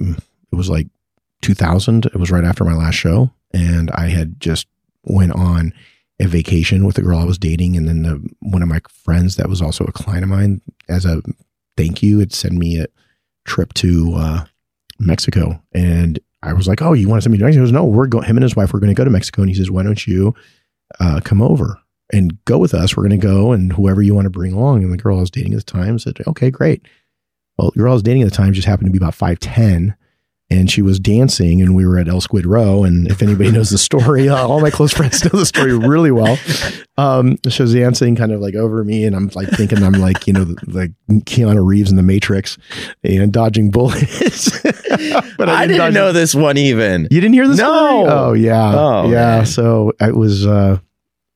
mm, 0.00 0.22
it 0.52 0.56
was 0.56 0.70
like 0.70 0.88
2000. 1.40 2.06
It 2.06 2.16
was 2.16 2.30
right 2.30 2.44
after 2.44 2.64
my 2.64 2.74
last 2.74 2.94
show, 2.94 3.32
and 3.52 3.90
I 3.92 4.08
had 4.08 4.40
just 4.40 4.66
went 5.04 5.32
on 5.32 5.72
a 6.20 6.26
vacation 6.26 6.84
with 6.84 6.98
a 6.98 7.02
girl 7.02 7.18
I 7.18 7.24
was 7.24 7.38
dating, 7.38 7.76
and 7.76 7.88
then 7.88 8.02
the, 8.02 8.30
one 8.40 8.62
of 8.62 8.68
my 8.68 8.80
friends 8.88 9.36
that 9.36 9.48
was 9.48 9.60
also 9.60 9.84
a 9.84 9.92
client 9.92 10.22
of 10.22 10.30
mine, 10.30 10.60
as 10.88 11.04
a 11.04 11.22
thank 11.76 12.02
you, 12.02 12.20
had 12.20 12.32
sent 12.32 12.54
me 12.54 12.78
a 12.78 12.86
trip 13.44 13.72
to 13.74 14.14
uh, 14.16 14.44
Mexico, 15.00 15.60
and 15.72 16.20
I 16.42 16.52
was 16.52 16.68
like, 16.68 16.82
"Oh, 16.82 16.92
you 16.92 17.08
want 17.08 17.20
to 17.20 17.22
send 17.22 17.32
me 17.32 17.38
to 17.38 17.44
Mexico?" 17.44 17.62
He 17.62 17.66
goes, 17.66 17.72
"No, 17.72 17.84
we're 17.84 18.06
going. 18.06 18.24
Him 18.24 18.36
and 18.36 18.44
his 18.44 18.56
wife 18.56 18.72
were 18.72 18.80
going 18.80 18.94
to 18.94 18.98
go 18.98 19.04
to 19.04 19.10
Mexico," 19.10 19.42
and 19.42 19.50
he 19.50 19.56
says, 19.56 19.70
"Why 19.70 19.82
don't 19.82 20.06
you 20.06 20.34
uh, 21.00 21.20
come 21.24 21.42
over?" 21.42 21.78
And 22.12 22.44
go 22.44 22.58
with 22.58 22.74
us. 22.74 22.94
We're 22.94 23.08
going 23.08 23.20
to 23.20 23.26
go, 23.26 23.52
and 23.52 23.72
whoever 23.72 24.02
you 24.02 24.14
want 24.14 24.26
to 24.26 24.30
bring 24.30 24.52
along. 24.52 24.84
And 24.84 24.92
the 24.92 24.98
girl 24.98 25.16
I 25.16 25.20
was 25.20 25.30
dating 25.30 25.54
at 25.54 25.64
the 25.64 25.72
time 25.72 25.98
said, 25.98 26.18
"Okay, 26.26 26.50
great." 26.50 26.82
Well, 27.56 27.70
the 27.70 27.80
girl 27.80 27.92
I 27.92 27.94
was 27.94 28.02
dating 28.02 28.22
at 28.22 28.30
the 28.30 28.36
time 28.36 28.52
just 28.52 28.68
happened 28.68 28.86
to 28.86 28.92
be 28.92 28.98
about 28.98 29.14
5'10 29.14 29.94
and 30.52 30.70
she 30.70 30.82
was 30.82 31.00
dancing 31.00 31.62
and 31.62 31.74
we 31.74 31.86
were 31.86 31.98
at 31.98 32.08
El 32.08 32.20
Squid 32.20 32.44
Roe. 32.44 32.84
And 32.84 33.10
if 33.10 33.22
anybody 33.22 33.50
knows 33.50 33.70
the 33.70 33.78
story, 33.78 34.28
uh, 34.28 34.36
all 34.36 34.60
my 34.60 34.70
close 34.70 34.92
friends 34.92 35.24
know 35.24 35.38
the 35.38 35.46
story 35.46 35.76
really 35.76 36.10
well. 36.10 36.38
Um, 36.98 37.38
she 37.48 37.62
was 37.62 37.72
dancing 37.72 38.16
kind 38.16 38.32
of 38.32 38.40
like 38.40 38.54
over 38.54 38.84
me 38.84 39.04
and 39.04 39.16
I'm 39.16 39.30
like 39.34 39.48
thinking 39.48 39.82
I'm 39.82 39.94
like, 39.94 40.26
you 40.26 40.34
know, 40.34 40.54
like 40.66 40.90
Keanu 41.10 41.64
Reeves 41.64 41.90
in 41.90 41.96
the 41.96 42.02
Matrix 42.02 42.58
and 43.02 43.32
dodging 43.32 43.70
bullets. 43.70 44.62
but 45.38 45.48
I, 45.48 45.66
didn't 45.66 45.78
dodge- 45.78 45.94
know 45.94 46.12
this 46.12 46.34
one 46.34 46.58
even. 46.58 47.08
You 47.10 47.22
didn't 47.22 47.32
hear 47.32 47.48
this? 47.48 47.58
No. 47.58 48.06
Oh 48.06 48.32
yeah. 48.34 48.74
Oh, 48.74 49.04
yeah. 49.04 49.36
man. 49.38 49.46
So 49.46 49.92
it 50.00 50.14
was, 50.14 50.46
uh, 50.46 50.78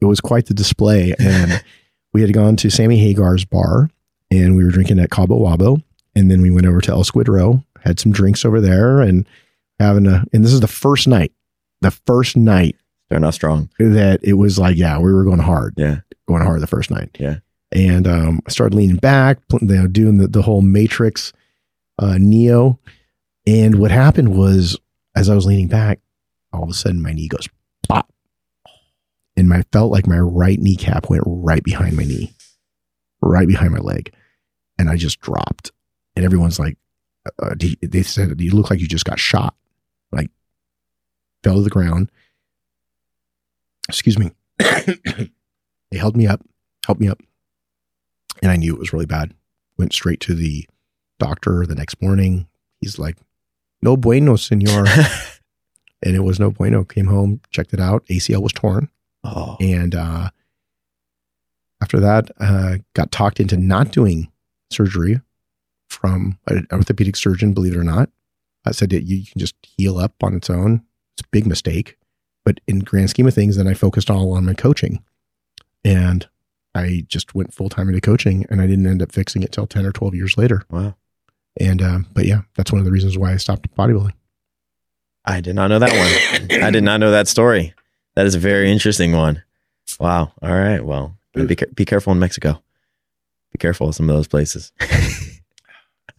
it 0.02 0.04
was 0.04 0.20
quite 0.20 0.44
the 0.44 0.54
display 0.54 1.14
and 1.18 1.64
we 2.12 2.20
had 2.20 2.34
gone 2.34 2.56
to 2.56 2.68
Sammy 2.68 2.98
Hagar's 2.98 3.46
bar 3.46 3.88
and 4.30 4.56
we 4.56 4.64
were 4.64 4.70
drinking 4.70 4.98
at 4.98 5.10
Cabo 5.10 5.38
Wabo. 5.38 5.82
And 6.14 6.30
then 6.30 6.40
we 6.40 6.50
went 6.50 6.66
over 6.66 6.80
to 6.80 6.92
El 6.92 7.04
Squid 7.04 7.28
Roe, 7.28 7.62
had 7.86 8.00
some 8.00 8.12
drinks 8.12 8.44
over 8.44 8.60
there 8.60 9.00
and 9.00 9.26
having 9.78 10.06
a, 10.06 10.24
and 10.32 10.44
this 10.44 10.52
is 10.52 10.60
the 10.60 10.66
first 10.68 11.06
night, 11.08 11.32
the 11.80 11.90
first 11.90 12.36
night 12.36 12.76
They're 13.08 13.20
not 13.20 13.34
strong. 13.34 13.70
that 13.78 14.20
it 14.22 14.34
was 14.34 14.58
like, 14.58 14.76
yeah, 14.76 14.98
we 14.98 15.12
were 15.12 15.24
going 15.24 15.38
hard, 15.40 15.74
Yeah. 15.76 16.00
going 16.28 16.42
hard 16.42 16.60
the 16.60 16.66
first 16.66 16.90
night. 16.90 17.10
Yeah. 17.20 17.36
And 17.72 18.06
um, 18.06 18.40
I 18.46 18.50
started 18.50 18.76
leaning 18.76 18.96
back, 18.96 19.38
you 19.52 19.58
know, 19.66 19.86
doing 19.86 20.18
the, 20.18 20.28
the 20.28 20.42
whole 20.42 20.62
Matrix 20.62 21.32
uh, 21.98 22.16
Neo. 22.18 22.78
And 23.46 23.78
what 23.78 23.90
happened 23.90 24.36
was, 24.36 24.78
as 25.14 25.28
I 25.28 25.34
was 25.34 25.46
leaning 25.46 25.68
back, 25.68 26.00
all 26.52 26.62
of 26.62 26.70
a 26.70 26.74
sudden 26.74 27.02
my 27.02 27.12
knee 27.12 27.28
goes 27.28 27.48
pop. 27.88 28.10
And 29.36 29.52
I 29.52 29.62
felt 29.72 29.92
like 29.92 30.06
my 30.06 30.18
right 30.18 30.58
kneecap 30.58 31.10
went 31.10 31.24
right 31.26 31.62
behind 31.62 31.96
my 31.96 32.04
knee, 32.04 32.32
right 33.20 33.46
behind 33.46 33.72
my 33.72 33.78
leg. 33.80 34.12
And 34.78 34.88
I 34.88 34.96
just 34.96 35.20
dropped. 35.20 35.72
And 36.14 36.24
everyone's 36.24 36.58
like, 36.58 36.78
uh, 37.42 37.54
they 37.82 38.02
said, 38.02 38.40
you 38.40 38.52
look 38.52 38.70
like 38.70 38.80
you 38.80 38.88
just 38.88 39.04
got 39.04 39.18
shot. 39.18 39.54
Like, 40.12 40.30
fell 41.42 41.56
to 41.56 41.62
the 41.62 41.70
ground. 41.70 42.10
Excuse 43.88 44.18
me. 44.18 44.32
they 44.58 45.98
held 45.98 46.16
me 46.16 46.26
up, 46.26 46.42
helped 46.84 47.00
me 47.00 47.08
up. 47.08 47.20
And 48.42 48.50
I 48.50 48.56
knew 48.56 48.74
it 48.74 48.78
was 48.78 48.92
really 48.92 49.06
bad. 49.06 49.34
Went 49.78 49.92
straight 49.92 50.20
to 50.20 50.34
the 50.34 50.66
doctor 51.18 51.64
the 51.66 51.74
next 51.74 52.00
morning. 52.02 52.46
He's 52.80 52.98
like, 52.98 53.16
no 53.82 53.96
bueno, 53.96 54.36
senor. 54.36 54.86
and 56.02 56.16
it 56.16 56.24
was 56.24 56.40
no 56.40 56.50
bueno. 56.50 56.84
Came 56.84 57.06
home, 57.06 57.40
checked 57.50 57.72
it 57.72 57.80
out. 57.80 58.04
ACL 58.06 58.42
was 58.42 58.52
torn. 58.52 58.88
oh. 59.24 59.56
And 59.60 59.94
uh, 59.94 60.30
after 61.82 62.00
that, 62.00 62.30
uh, 62.40 62.76
got 62.94 63.10
talked 63.12 63.40
into 63.40 63.56
not 63.56 63.92
doing 63.92 64.30
surgery 64.70 65.20
from 65.96 66.38
an 66.46 66.66
orthopedic 66.72 67.16
surgeon, 67.16 67.52
believe 67.52 67.74
it 67.74 67.78
or 67.78 67.84
not. 67.84 68.10
I 68.64 68.72
said 68.72 68.90
that 68.90 69.04
you 69.04 69.24
can 69.24 69.38
just 69.38 69.54
heal 69.62 69.98
up 69.98 70.12
on 70.22 70.34
its 70.34 70.50
own. 70.50 70.82
It's 71.14 71.26
a 71.26 71.30
big 71.30 71.46
mistake. 71.46 71.96
But 72.44 72.60
in 72.66 72.80
grand 72.80 73.10
scheme 73.10 73.26
of 73.26 73.34
things, 73.34 73.56
then 73.56 73.66
I 73.66 73.74
focused 73.74 74.10
all 74.10 74.32
on 74.32 74.44
my 74.44 74.54
coaching. 74.54 75.02
And 75.84 76.28
I 76.74 77.04
just 77.08 77.34
went 77.34 77.54
full 77.54 77.68
time 77.68 77.88
into 77.88 78.00
coaching 78.00 78.44
and 78.50 78.60
I 78.60 78.66
didn't 78.66 78.86
end 78.86 79.02
up 79.02 79.12
fixing 79.12 79.42
it 79.42 79.52
till 79.52 79.66
10 79.66 79.86
or 79.86 79.92
12 79.92 80.14
years 80.14 80.36
later. 80.36 80.62
Wow. 80.70 80.94
And, 81.58 81.80
um, 81.80 82.06
but 82.12 82.26
yeah, 82.26 82.42
that's 82.54 82.70
one 82.70 82.80
of 82.80 82.84
the 82.84 82.92
reasons 82.92 83.16
why 83.16 83.32
I 83.32 83.36
stopped 83.36 83.74
bodybuilding. 83.74 84.12
I 85.24 85.40
did 85.40 85.56
not 85.56 85.68
know 85.68 85.78
that 85.78 86.50
one. 86.50 86.62
I 86.62 86.70
did 86.70 86.84
not 86.84 87.00
know 87.00 87.10
that 87.10 87.28
story. 87.28 87.74
That 88.14 88.26
is 88.26 88.34
a 88.34 88.38
very 88.38 88.70
interesting 88.70 89.12
one. 89.12 89.42
Wow. 89.98 90.32
All 90.42 90.54
right. 90.54 90.84
Well, 90.84 91.16
be, 91.34 91.56
be 91.74 91.84
careful 91.84 92.12
in 92.12 92.18
Mexico. 92.18 92.62
Be 93.52 93.58
careful 93.58 93.88
of 93.88 93.94
some 93.94 94.08
of 94.10 94.16
those 94.16 94.28
places. 94.28 94.72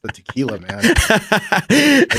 The 0.08 0.14
tequila, 0.14 0.60
man. 0.60 0.82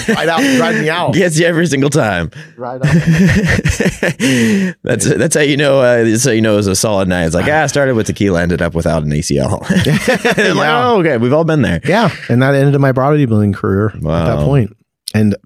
Dried 0.07 0.28
out, 0.28 0.40
dried 0.57 0.80
me 0.80 0.88
out. 0.88 1.14
Gets 1.14 1.38
you 1.38 1.47
every 1.47 1.66
single 1.66 1.90
time. 1.90 2.30
Dried 2.54 2.83
that's 4.83 5.04
that's 5.04 5.35
how 5.35 5.40
you 5.40 5.57
know. 5.57 5.80
Uh, 5.80 6.04
that's 6.04 6.25
how 6.25 6.30
you 6.30 6.40
know 6.40 6.54
it 6.54 6.57
was 6.57 6.66
a 6.66 6.76
solid 6.76 7.09
night. 7.09 7.26
It's 7.26 7.35
like 7.35 7.50
ah, 7.50 7.62
I 7.62 7.66
started 7.66 7.95
with 7.95 8.07
tequila, 8.07 8.42
ended 8.42 8.62
up 8.62 8.75
without 8.75 9.02
an 9.02 9.11
ACL. 9.11 9.62
I'm 10.50 10.57
like, 10.57 10.68
oh, 10.68 11.00
okay, 11.00 11.16
we've 11.16 11.33
all 11.33 11.45
been 11.45 11.62
there. 11.62 11.80
Yeah, 11.85 12.14
and 12.28 12.42
that 12.42 12.54
ended 12.54 12.80
my 12.80 12.92
bodybuilding 12.92 13.54
career 13.54 13.88
at 13.88 14.02
that 14.02 14.45
point. 14.45 14.76
And 15.14 15.37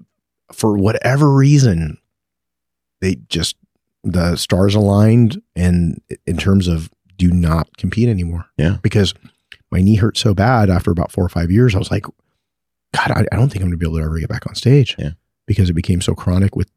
for 0.53 0.77
whatever 0.77 1.33
reason, 1.33 1.99
they 3.01 3.17
just 3.29 3.57
the 4.05 4.37
stars 4.37 4.75
aligned, 4.75 5.41
and 5.55 6.01
in 6.27 6.37
terms 6.37 6.69
of 6.69 6.91
do 7.17 7.31
not 7.31 7.77
compete 7.77 8.09
anymore. 8.09 8.47
Yeah. 8.57 8.79
because 8.83 9.15
my 9.71 9.81
knee 9.81 9.97
hurt 9.97 10.19
so 10.19 10.35
bad 10.35 10.71
after 10.71 10.91
about 10.91 11.13
four 11.13 11.25
or 11.25 11.29
five 11.29 11.51
years, 11.51 11.75
I 11.75 11.79
was 11.79 11.91
like, 11.91 12.07
God, 12.95 13.11
I, 13.11 13.25
I 13.33 13.37
don't 13.37 13.49
think 13.51 13.63
I'm 13.63 13.69
going 13.71 13.73
to 13.73 13.77
be 13.79 13.87
able 13.87 13.99
to 13.99 14.05
ever 14.05 14.19
get 14.19 14.29
back 14.29 14.47
on 14.47 14.55
stage. 14.55 14.97
Yeah. 14.99 15.11
because 15.47 15.69
it 15.71 15.75
became 15.75 16.01
so 16.01 16.15
chronic 16.15 16.55
with, 16.57 16.71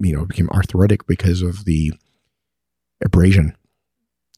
you 0.00 0.12
know, 0.14 0.22
it 0.22 0.28
became 0.28 0.48
arthritic 0.50 1.06
because 1.06 1.40
of 1.42 1.64
the 1.64 1.92
abrasion. 3.04 3.56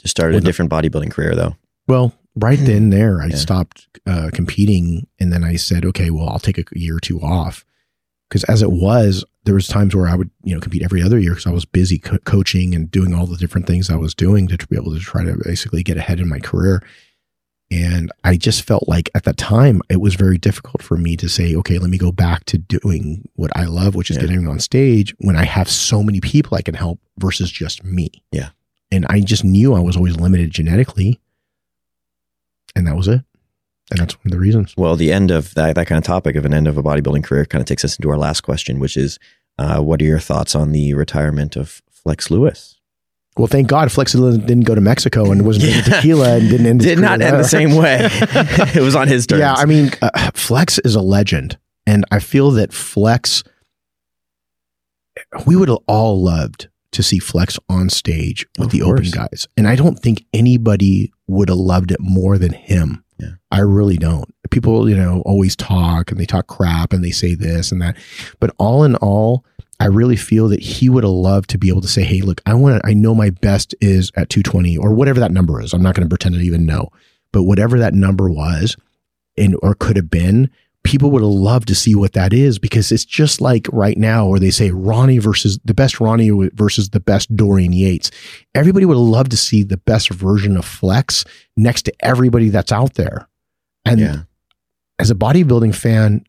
Just 0.01 0.13
started 0.13 0.37
a 0.37 0.41
the- 0.41 0.47
different 0.47 0.71
bodybuilding 0.71 1.11
career 1.11 1.35
though. 1.35 1.57
Well, 1.87 2.13
right 2.37 2.59
then 2.59 2.91
there, 2.91 3.21
I 3.21 3.27
Yeah. 3.27 3.37
stopped 3.37 3.89
uh, 4.07 4.31
competing, 4.33 5.07
and 5.19 5.33
then 5.33 5.43
I 5.45 5.57
said, 5.57 5.85
okay, 5.87 6.11
well, 6.11 6.29
I'll 6.29 6.39
take 6.39 6.59
a 6.59 6.65
year 6.73 6.97
or 6.97 7.01
two 7.01 7.21
off. 7.21 7.65
Because 8.29 8.45
as 8.45 8.63
it 8.63 8.71
was, 8.71 9.25
there 9.45 9.55
was 9.57 9.67
times 9.67 9.95
where 9.97 10.07
I 10.07 10.15
would, 10.15 10.31
you 10.45 10.55
know, 10.55 10.61
compete 10.61 10.83
every 10.85 11.03
other 11.03 11.19
year 11.19 11.33
because 11.33 11.47
I 11.49 11.51
was 11.53 11.65
busy 11.65 11.99
co- 11.99 12.19
coaching 12.19 12.75
and 12.77 12.89
doing 12.91 13.13
all 13.13 13.27
the 13.27 13.37
different 13.37 13.67
things 13.67 13.91
I 13.91 13.97
was 13.97 14.15
doing 14.15 14.47
to 14.49 14.67
be 14.69 14.77
able 14.77 14.93
to 14.95 15.01
try 15.01 15.25
to 15.25 15.37
basically 15.45 15.83
get 15.83 15.97
ahead 15.97 16.21
in 16.21 16.29
my 16.29 16.39
career. 16.39 16.81
And 17.71 18.11
I 18.25 18.37
just 18.37 18.63
felt 18.63 18.89
like 18.89 19.11
at 19.15 19.23
that 19.25 19.37
time 19.37 19.81
it 19.89 20.01
was 20.01 20.15
very 20.17 20.39
difficult 20.39 20.83
for 20.83 20.97
me 20.97 21.17
to 21.17 21.29
say, 21.29 21.55
okay, 21.55 21.79
let 21.79 21.89
me 21.91 21.99
go 21.99 22.11
back 22.11 22.45
to 22.47 22.59
doing 22.59 23.29
what 23.35 23.57
I 23.57 23.65
love, 23.67 23.95
which 23.95 24.11
is 24.11 24.17
Yeah. 24.17 24.23
getting 24.23 24.49
on 24.49 24.59
stage 24.59 25.15
when 25.19 25.37
I 25.37 25.45
have 25.45 25.69
so 25.71 26.03
many 26.03 26.21
people 26.21 26.57
I 26.57 26.63
can 26.63 26.75
help 26.75 26.99
versus 27.19 27.51
just 27.51 27.85
me. 27.85 28.11
Yeah. 28.33 28.49
And 28.91 29.07
I 29.09 29.21
just 29.21 29.45
knew 29.45 29.75
I 29.75 29.81
was 29.81 29.97
always 29.97 30.17
limited 30.17 30.51
genetically. 30.51 31.21
And 32.75 32.87
that 32.87 32.97
was 32.97 33.09
it. 33.09 33.23
and 33.93 33.99
that's 33.99 34.15
one 34.15 34.27
of 34.27 34.31
the 34.33 34.39
reasons. 34.39 34.75
Well, 34.77 34.95
the 34.95 35.13
end 35.13 35.31
of 35.33 35.53
that, 35.55 35.75
that 35.75 35.87
kind 35.89 35.99
of 35.99 36.05
topic 36.05 36.37
of 36.37 36.45
an 36.45 36.55
end 36.55 36.69
of 36.69 36.77
a 36.79 36.83
bodybuilding 36.83 37.25
career 37.25 37.45
kind 37.45 37.61
of 37.61 37.67
takes 37.67 37.85
us 37.85 37.97
into 37.97 38.09
our 38.11 38.17
last 38.19 38.41
question, 38.43 38.79
which 38.79 38.97
is 38.97 39.19
uh, 39.59 39.81
what 39.81 40.01
are 40.01 40.05
your 40.05 40.21
thoughts 40.21 40.55
on 40.55 40.71
the 40.73 40.95
retirement 40.95 41.57
of 41.57 41.83
Flex 41.91 42.31
Lewis? 42.31 42.80
Well, 43.41 43.47
thank 43.47 43.69
God 43.69 43.91
Flex 43.91 44.13
didn't 44.13 44.61
go 44.61 44.75
to 44.75 44.81
Mexico 44.83 45.31
and 45.33 45.47
wasn't 45.47 45.65
Yeah. 45.75 45.81
tequila 45.83 46.37
and 46.37 46.51
didn't 46.51 46.67
end 46.69 46.81
Did 46.81 46.99
not 46.99 47.23
end 47.23 47.39
the 47.39 47.45
same 47.45 47.75
way. 47.75 48.01
it 48.11 48.83
was 48.83 48.95
on 48.95 49.09
his 49.09 49.27
terms. 49.27 49.41
Yeah, 49.41 49.55
I 49.55 49.65
mean, 49.65 49.91
uh, 50.03 50.31
Flex 50.35 50.79
is 50.81 50.95
a 50.95 51.01
legend, 51.01 51.57
and 51.87 52.05
I 52.11 52.19
feel 52.19 52.51
that 52.53 52.73
Flex. 52.75 53.43
We 55.47 55.57
would 55.57 55.69
have 55.69 55.79
all 55.87 56.23
loved 56.23 56.69
to 56.93 57.03
see 57.03 57.19
Flex 57.19 57.59
on 57.69 57.89
stage 57.89 58.47
with 58.59 58.67
Of 58.67 58.73
the 58.73 58.81
course. 58.81 59.09
open 59.09 59.11
guys, 59.11 59.49
and 59.57 59.67
I 59.67 59.75
don't 59.75 59.99
think 59.99 60.25
anybody 60.33 61.13
would 61.27 61.49
have 61.49 61.59
loved 61.59 61.93
it 61.93 61.99
more 62.01 62.37
than 62.39 62.53
him. 62.53 63.05
Yeah. 63.19 63.31
I 63.51 63.61
really 63.61 63.97
don't. 63.97 64.33
People, 64.51 64.89
you 64.89 64.97
know, 64.97 65.23
always 65.27 65.55
talk 65.55 66.11
and 66.11 66.19
they 66.19 66.27
talk 66.27 66.47
crap 66.47 66.93
and 66.93 67.05
they 67.05 67.11
say 67.11 67.35
this 67.35 67.71
and 67.71 67.81
that, 67.83 67.97
but 68.41 68.55
all 68.59 68.83
in 68.85 68.97
all, 68.97 69.45
I 69.81 69.87
really 69.87 70.17
feel 70.17 70.49
that 70.49 70.61
he 70.61 70.89
would 70.89 71.05
have 71.05 71.11
loved 71.11 71.51
to 71.51 71.59
be 71.59 71.69
able 71.69 71.81
to 71.81 71.89
say, 71.89 72.03
"Hey, 72.03 72.21
look, 72.21 72.41
I 72.47 72.55
want 72.55 72.83
to. 72.83 72.89
I 72.89 72.93
know 72.93 73.15
my 73.15 73.31
best 73.31 73.75
is 73.81 74.13
at 74.15 74.29
220 74.29 74.77
or 74.77 74.93
whatever 74.93 75.19
that 75.21 75.33
number 75.33 75.61
is. 75.61 75.73
I'm 75.73 75.83
not 75.83 75.95
going 75.95 76.07
to 76.07 76.09
pretend 76.09 76.35
to 76.35 76.41
even 76.43 76.67
know, 76.67 76.91
but 77.33 77.45
whatever 77.45 77.79
that 77.79 77.95
number 77.95 78.31
was, 78.31 78.77
and 79.37 79.57
or 79.63 79.75
could 79.75 79.97
have 79.97 80.11
been, 80.11 80.51
people 80.83 81.11
would 81.11 81.23
have 81.23 81.31
loved 81.31 81.69
to 81.69 81.75
see 81.75 81.95
what 81.95 82.13
that 82.15 82.33
is 82.33 82.59
because 82.59 82.91
it's 82.91 83.05
just 83.05 83.41
like 83.41 83.67
right 83.73 83.99
now 83.99 84.27
where 84.27 84.41
they 84.41 84.51
say 84.51 84.71
Ronnie 84.71 85.19
versus 85.19 85.59
the 85.65 85.75
best 85.75 86.01
Ronnie 86.01 86.31
versus 86.55 86.91
the 86.91 87.01
best 87.01 87.35
Dorian 87.37 87.73
Yates. 87.73 88.11
Everybody 88.55 88.87
would 88.87 88.95
have 88.95 89.01
loved 89.01 89.31
to 89.33 89.37
see 89.37 89.63
the 89.63 89.77
best 89.77 90.11
version 90.11 90.57
of 90.57 90.65
Flex 90.65 91.25
next 91.57 91.83
to 91.83 91.93
everybody 92.01 92.49
that's 92.49 92.73
out 92.73 92.95
there. 92.95 93.29
And 93.85 94.01
yeah. 94.01 94.17
as 94.99 95.11
a 95.11 95.15
bodybuilding 95.15 95.75
fan, 95.75 96.25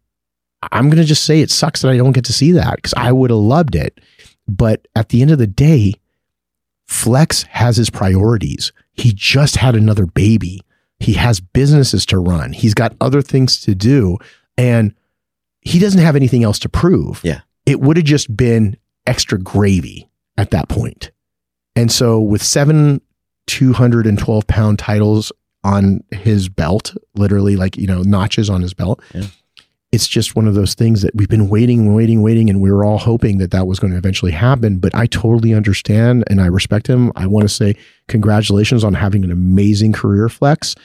I'm 0.72 0.90
going 0.90 1.02
to 1.02 1.08
just 1.08 1.24
say 1.24 1.42
it 1.42 1.52
sucks 1.52 1.82
that 1.82 1.92
I 1.92 1.98
don't 1.98 2.12
get 2.12 2.26
to 2.26 2.34
see 2.34 2.52
that 2.54 2.76
because 2.76 2.94
I 2.96 3.12
would 3.12 3.30
have 3.30 3.40
loved 3.40 3.76
it. 3.76 4.00
But 4.48 4.88
at 4.96 5.10
the 5.10 5.22
end 5.22 5.32
of 5.32 5.38
the 5.38 5.48
day, 5.48 5.94
Flex 6.88 7.44
has 7.44 7.78
his 7.78 7.90
priorities. 7.90 8.72
He 8.94 9.14
just 9.16 9.56
had 9.56 9.76
another 9.76 10.06
baby. 10.06 10.62
He 11.00 11.14
has 11.14 11.40
businesses 11.40 12.06
to 12.08 12.20
run. 12.20 12.54
He's 12.54 12.74
got 12.74 12.96
other 13.02 13.22
things 13.22 13.60
to 13.62 13.74
do. 13.74 14.18
And 14.58 14.94
he 15.62 15.80
doesn't 15.80 16.02
have 16.02 16.16
anything 16.16 16.44
else 16.44 16.60
to 16.60 16.70
prove. 16.70 17.22
Yeah. 17.24 17.42
It 17.66 17.82
would 17.82 17.98
have 17.98 18.06
just 18.06 18.36
been 18.36 18.78
extra 19.08 19.40
gravy 19.40 20.10
at 20.38 20.52
that 20.52 20.70
point. 20.70 21.12
And 21.76 21.92
so 21.92 22.20
with 22.20 22.44
seven 22.44 23.02
212 23.48 24.48
pound 24.48 24.80
titles 24.80 25.32
on 25.64 26.04
his 26.12 26.50
belt, 26.50 26.96
literally 27.16 27.56
like, 27.56 27.78
you 27.78 27.88
know, 27.88 28.02
notches 28.02 28.50
on 28.50 28.62
his 28.62 28.74
belt. 28.74 29.02
Yeah. 29.14 29.24
It's 29.92 30.08
just 30.08 30.36
one 30.38 30.48
of 30.48 30.56
those 30.56 30.74
things 30.74 31.02
that 31.02 31.14
we've 31.16 31.28
been 31.28 31.50
waiting 31.50 31.94
waiting, 31.94 32.22
waiting, 32.22 32.50
and 32.50 32.62
we 32.62 32.72
were 32.72 32.86
all 32.86 32.98
hoping 32.98 33.40
that 33.40 33.52
that 33.52 33.68
was 33.68 33.78
going 33.80 33.92
to 33.92 33.98
eventually 33.98 34.32
happen. 34.32 34.78
But 34.78 34.96
I 34.96 35.06
totally 35.06 35.54
understand 35.54 36.24
and 36.28 36.40
I 36.40 36.46
respect 36.46 36.88
him. 36.88 37.12
I 37.16 37.28
want 37.28 37.44
to 37.44 37.54
say 37.54 37.76
congratulations 38.08 38.84
on 38.86 38.94
having 38.94 39.24
an 39.26 39.32
amazing 39.32 39.92
career, 39.92 40.30
Flex. 40.30 40.76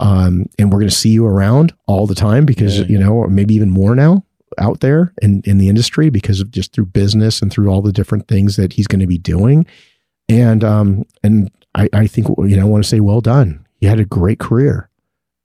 Um, 0.00 0.46
and 0.58 0.72
we're 0.72 0.78
going 0.80 0.88
to 0.88 0.94
see 0.94 1.10
you 1.10 1.26
around 1.26 1.74
all 1.86 2.06
the 2.06 2.14
time 2.14 2.46
because, 2.46 2.80
Yeah. 2.80 2.86
you 2.86 2.98
know, 2.98 3.12
or 3.12 3.28
maybe 3.28 3.54
even 3.54 3.70
more 3.70 3.94
now 3.94 4.24
out 4.58 4.80
there 4.80 5.12
in, 5.20 5.42
in 5.44 5.58
the 5.58 5.68
industry 5.68 6.10
because 6.10 6.40
of 6.40 6.50
just 6.50 6.72
through 6.72 6.86
business 6.86 7.42
and 7.42 7.52
through 7.52 7.68
all 7.68 7.82
the 7.82 7.92
different 7.92 8.28
things 8.28 8.56
that 8.56 8.72
he's 8.72 8.86
going 8.86 9.00
to 9.00 9.06
be 9.06 9.18
doing. 9.18 9.66
And, 10.28 10.64
um, 10.64 11.04
and 11.22 11.50
I, 11.74 11.88
I 11.92 12.06
think, 12.06 12.28
you 12.38 12.56
know, 12.56 12.62
I 12.62 12.68
want 12.68 12.82
to 12.82 12.88
say 12.88 13.00
well 13.00 13.20
done. 13.20 13.64
He 13.80 13.86
had 13.86 14.00
a 14.00 14.04
great 14.04 14.38
career. 14.38 14.88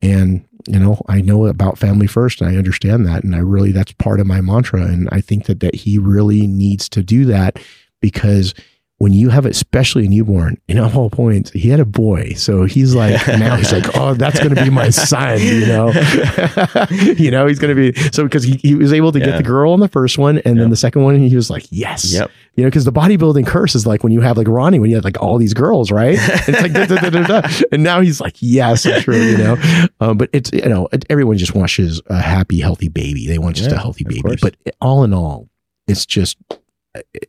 And, 0.01 0.45
you 0.69 0.79
know, 0.79 1.01
I 1.07 1.21
know 1.21 1.47
about 1.47 1.79
family 1.79 2.05
first 2.05 2.41
and 2.41 2.49
I 2.49 2.55
understand 2.55 3.05
that. 3.07 3.23
And 3.23 3.35
I 3.35 3.39
really, 3.39 3.71
that's 3.71 3.91
part 3.93 4.19
of 4.19 4.27
my 4.27 4.39
mantra. 4.39 4.83
And 4.83 5.09
I 5.11 5.19
think 5.19 5.45
that, 5.45 5.61
that 5.61 5.73
he 5.73 5.97
really 5.97 6.45
needs 6.45 6.88
to 6.89 7.01
do 7.01 7.25
that 7.25 7.59
because 8.01 8.53
when 9.00 9.13
you 9.13 9.29
have, 9.29 9.46
especially 9.46 10.06
a 10.06 10.10
newborn, 10.10 10.58
and 10.70 10.77
at 10.79 10.94
all 10.96 11.10
points, 11.10 11.51
he 11.51 11.70
had 11.70 11.79
a 11.79 11.86
boy. 11.86 12.34
So 12.34 12.65
he's 12.65 12.94
like, 12.96 13.25
now 13.40 13.55
he's 13.55 13.72
like, 13.74 13.98
oh, 13.98 14.14
that's 14.14 14.40
going 14.40 14.53
to 14.53 14.64
be 14.64 14.70
my 14.70 14.90
son, 14.90 15.40
you 15.42 15.66
know? 15.66 15.92
you 17.18 17.31
know, 17.31 17.48
he's 17.48 17.59
going 17.59 17.75
to 17.75 17.92
be, 17.94 17.98
so 18.12 18.24
because 18.24 18.44
he, 18.44 18.57
he 18.57 18.75
was 18.75 18.94
able 18.94 19.12
to 19.14 19.20
Yeah. 19.20 19.25
get 19.27 19.38
the 19.38 19.44
girl 19.44 19.74
on 19.74 19.79
the 19.79 19.88
first 19.88 20.18
one. 20.18 20.40
And 20.40 20.59
then 20.59 20.70
the 20.70 20.75
second 20.75 21.03
one, 21.03 21.16
he 21.20 21.35
was 21.35 21.50
like, 21.50 21.66
yes. 21.72 22.14
Yep. 22.14 22.29
You 22.55 22.64
know, 22.64 22.70
because 22.70 22.83
the 22.85 22.92
bodybuilding 22.92 23.48
curse 23.48 23.74
is 23.74 23.88
like 23.88 24.03
when 24.03 24.12
you 24.12 24.20
have 24.22 24.35
like 24.38 24.48
Ronnie, 24.50 24.79
when 24.79 24.90
you 24.90 24.98
had 24.98 25.05
like 25.05 25.22
all 25.22 25.38
these 25.38 25.53
girls, 25.53 25.92
right? 25.92 26.18
It's 26.20 26.62
like, 26.62 26.74
da, 26.74 26.85
da, 26.85 27.42
da, 27.42 27.50
and 27.72 27.83
now 27.83 28.01
he's 28.01 28.20
like, 28.20 28.35
yes, 28.42 28.85
it's 28.85 29.05
true, 29.05 29.16
you 29.16 29.38
know. 29.38 29.55
Um, 30.01 30.18
but 30.18 30.29
it's, 30.33 30.51
you 30.51 30.68
know, 30.68 30.90
everyone 31.09 31.38
just 31.38 31.55
wants 31.55 31.79
a 32.07 32.22
happy, 32.22 32.59
healthy 32.59 32.90
baby. 32.90 33.27
They 33.27 33.38
want 33.38 33.55
just 33.55 33.70
Yeah, 33.70 33.77
a 33.77 33.79
healthy 33.79 34.03
baby. 34.03 34.35
But 34.42 34.55
all 34.81 35.03
in 35.05 35.14
all, 35.14 35.48
it's 35.88 36.05
just, 36.05 36.35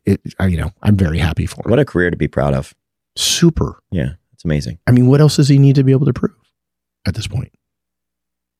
it, 0.05 0.21
you 0.47 0.57
know, 0.57 0.71
I'm 0.81 0.95
very 0.97 1.17
happy 1.19 1.45
for 1.45 1.57
him. 1.65 1.69
What 1.69 1.79
a 1.79 1.85
career 1.85 2.09
to 2.11 2.17
be 2.17 2.27
proud 2.27 2.53
of. 2.53 2.73
Super. 3.15 3.81
Yeah. 3.91 4.13
It's 4.33 4.43
amazing. 4.45 4.79
I 4.87 4.91
mean, 4.91 5.07
what 5.07 5.21
else 5.21 5.35
does 5.35 5.49
he 5.49 5.57
need 5.59 5.75
to 5.75 5.83
be 5.83 5.91
able 5.91 6.05
to 6.07 6.13
prove 6.13 6.35
at 7.05 7.15
this 7.15 7.27
point? 7.27 7.51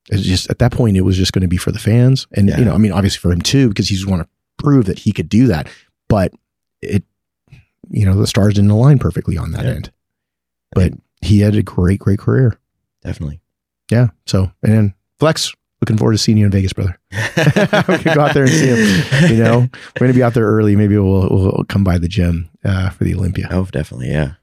It's 0.10 0.24
just 0.24 0.50
at 0.50 0.60
that 0.60 0.72
point, 0.72 0.98
it 0.98 1.02
was 1.02 1.16
just 1.18 1.32
going 1.32 1.44
to 1.44 1.48
be 1.48 1.58
for 1.58 1.72
the 1.72 1.80
fans, 1.80 2.28
and 2.34 2.50
Yeah. 2.50 2.58
you 2.60 2.66
know, 2.66 2.74
I 2.74 2.78
mean, 2.78 2.92
obviously 2.92 3.20
for 3.20 3.32
him 3.32 3.42
too, 3.42 3.70
because 3.70 3.88
he's 3.88 4.06
want 4.06 4.24
to 4.24 4.30
prove 4.58 4.86
that 4.86 5.00
he 5.00 5.12
could 5.12 5.30
do 5.30 5.48
that. 5.48 5.68
But 6.10 6.34
it, 6.82 7.04
you 7.90 8.06
know, 8.06 8.16
the 8.16 8.28
stars 8.28 8.56
didn't 8.56 8.72
align 8.72 9.00
perfectly 9.00 9.38
on 9.38 9.52
that 9.52 9.66
Yeah. 9.66 9.72
end. 9.72 9.92
But 10.74 10.94
he 11.22 11.40
had 11.42 11.56
a 11.56 11.64
great, 11.64 12.00
great 12.00 12.20
career. 12.20 12.58
Definitely. 13.04 13.42
Yeah. 13.92 14.10
So, 14.26 14.52
and 14.64 14.94
Flex, 15.20 15.54
looking 15.82 15.98
forward 15.98 16.14
to 16.14 16.18
seeing 16.18 16.38
you 16.38 16.46
in 16.46 16.52
Vegas, 16.52 16.74
brother. 16.74 16.98
we 17.12 17.98
could 17.98 18.14
go 18.16 18.22
out 18.22 18.34
there 18.34 18.44
and 18.44 18.52
see 18.52 18.68
him. 18.68 19.32
You 19.32 19.44
know, 19.44 19.60
we're 19.60 20.00
going 20.00 20.12
to 20.12 20.18
be 20.18 20.24
out 20.24 20.34
there 20.34 20.46
early. 20.46 20.76
Maybe 20.76 20.98
we'll, 20.98 21.28
we'll 21.30 21.66
come 21.70 21.84
by 21.84 21.98
the 21.98 22.08
gym 22.08 22.50
uh, 22.64 22.90
for 22.92 23.04
the 23.04 23.16
Olympia. 23.16 23.48
Oh, 23.52 23.66
definitely. 23.66 24.10
Yeah. 24.12 24.34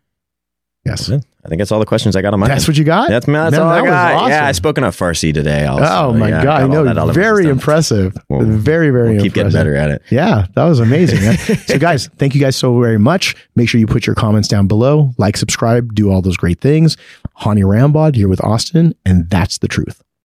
Yes. 0.85 1.09
Well, 1.09 1.21
I 1.45 1.49
think 1.49 1.59
that's 1.61 1.71
all 1.71 1.81
the 1.81 1.87
questions 1.87 2.17
I 2.17 2.23
got 2.23 2.33
on 2.33 2.41
my 2.41 2.49
That's 2.49 2.63
end. 2.65 2.69
what 2.69 2.79
you 2.79 2.85
got? 2.85 3.09
That's, 3.09 3.27
that's 3.27 3.53
Man, 3.53 3.61
all 3.61 3.69
I 3.69 3.77
that 3.77 3.83
was 3.83 3.91
got. 3.91 4.15
awesome. 4.15 4.31
Yeah, 4.31 4.47
I 4.47 4.53
spoke 4.53 4.79
enough 4.79 4.99
Farsi 4.99 5.35
today. 5.35 5.67
Also. 5.67 5.85
Oh 5.85 6.13
my 6.15 6.29
Yeah, 6.31 6.43
god! 6.45 6.63
I 6.63 6.67
know, 6.67 6.85
that 6.85 6.97
all 6.97 7.11
over 7.11 7.21
very 7.21 7.47
impressive. 7.47 8.17
We'll- 8.29 8.47
very, 8.47 8.91
very 8.91 9.15
We'll 9.15 9.23
keep 9.23 9.35
getting 9.35 9.53
better 9.53 9.75
at 9.75 9.91
it. 9.91 10.03
Yeah, 10.11 10.47
that 10.55 10.65
was 10.65 10.81
amazing. 10.81 11.37
so, 11.67 11.79
guys, 11.79 12.09
thank 12.17 12.35
you 12.35 12.41
guys 12.41 12.57
so 12.57 12.81
very 12.81 12.99
much. 12.99 13.35
Make 13.55 13.69
sure 13.69 13.81
you 13.81 13.87
put 13.87 14.07
your 14.07 14.15
comments 14.15 14.49
down 14.49 14.67
below, 14.67 15.13
like, 15.19 15.37
subscribe, 15.37 15.95
do 15.95 16.11
all 16.11 16.23
those 16.23 16.37
great 16.37 16.61
things. 16.61 16.97
Hany 17.37 17.63
Rambod 17.63 18.15
here 18.15 18.29
with 18.29 18.43
Austin, 18.43 18.95
and 19.05 19.29
that's 19.29 19.59
the 19.59 19.69
truth. 19.69 20.03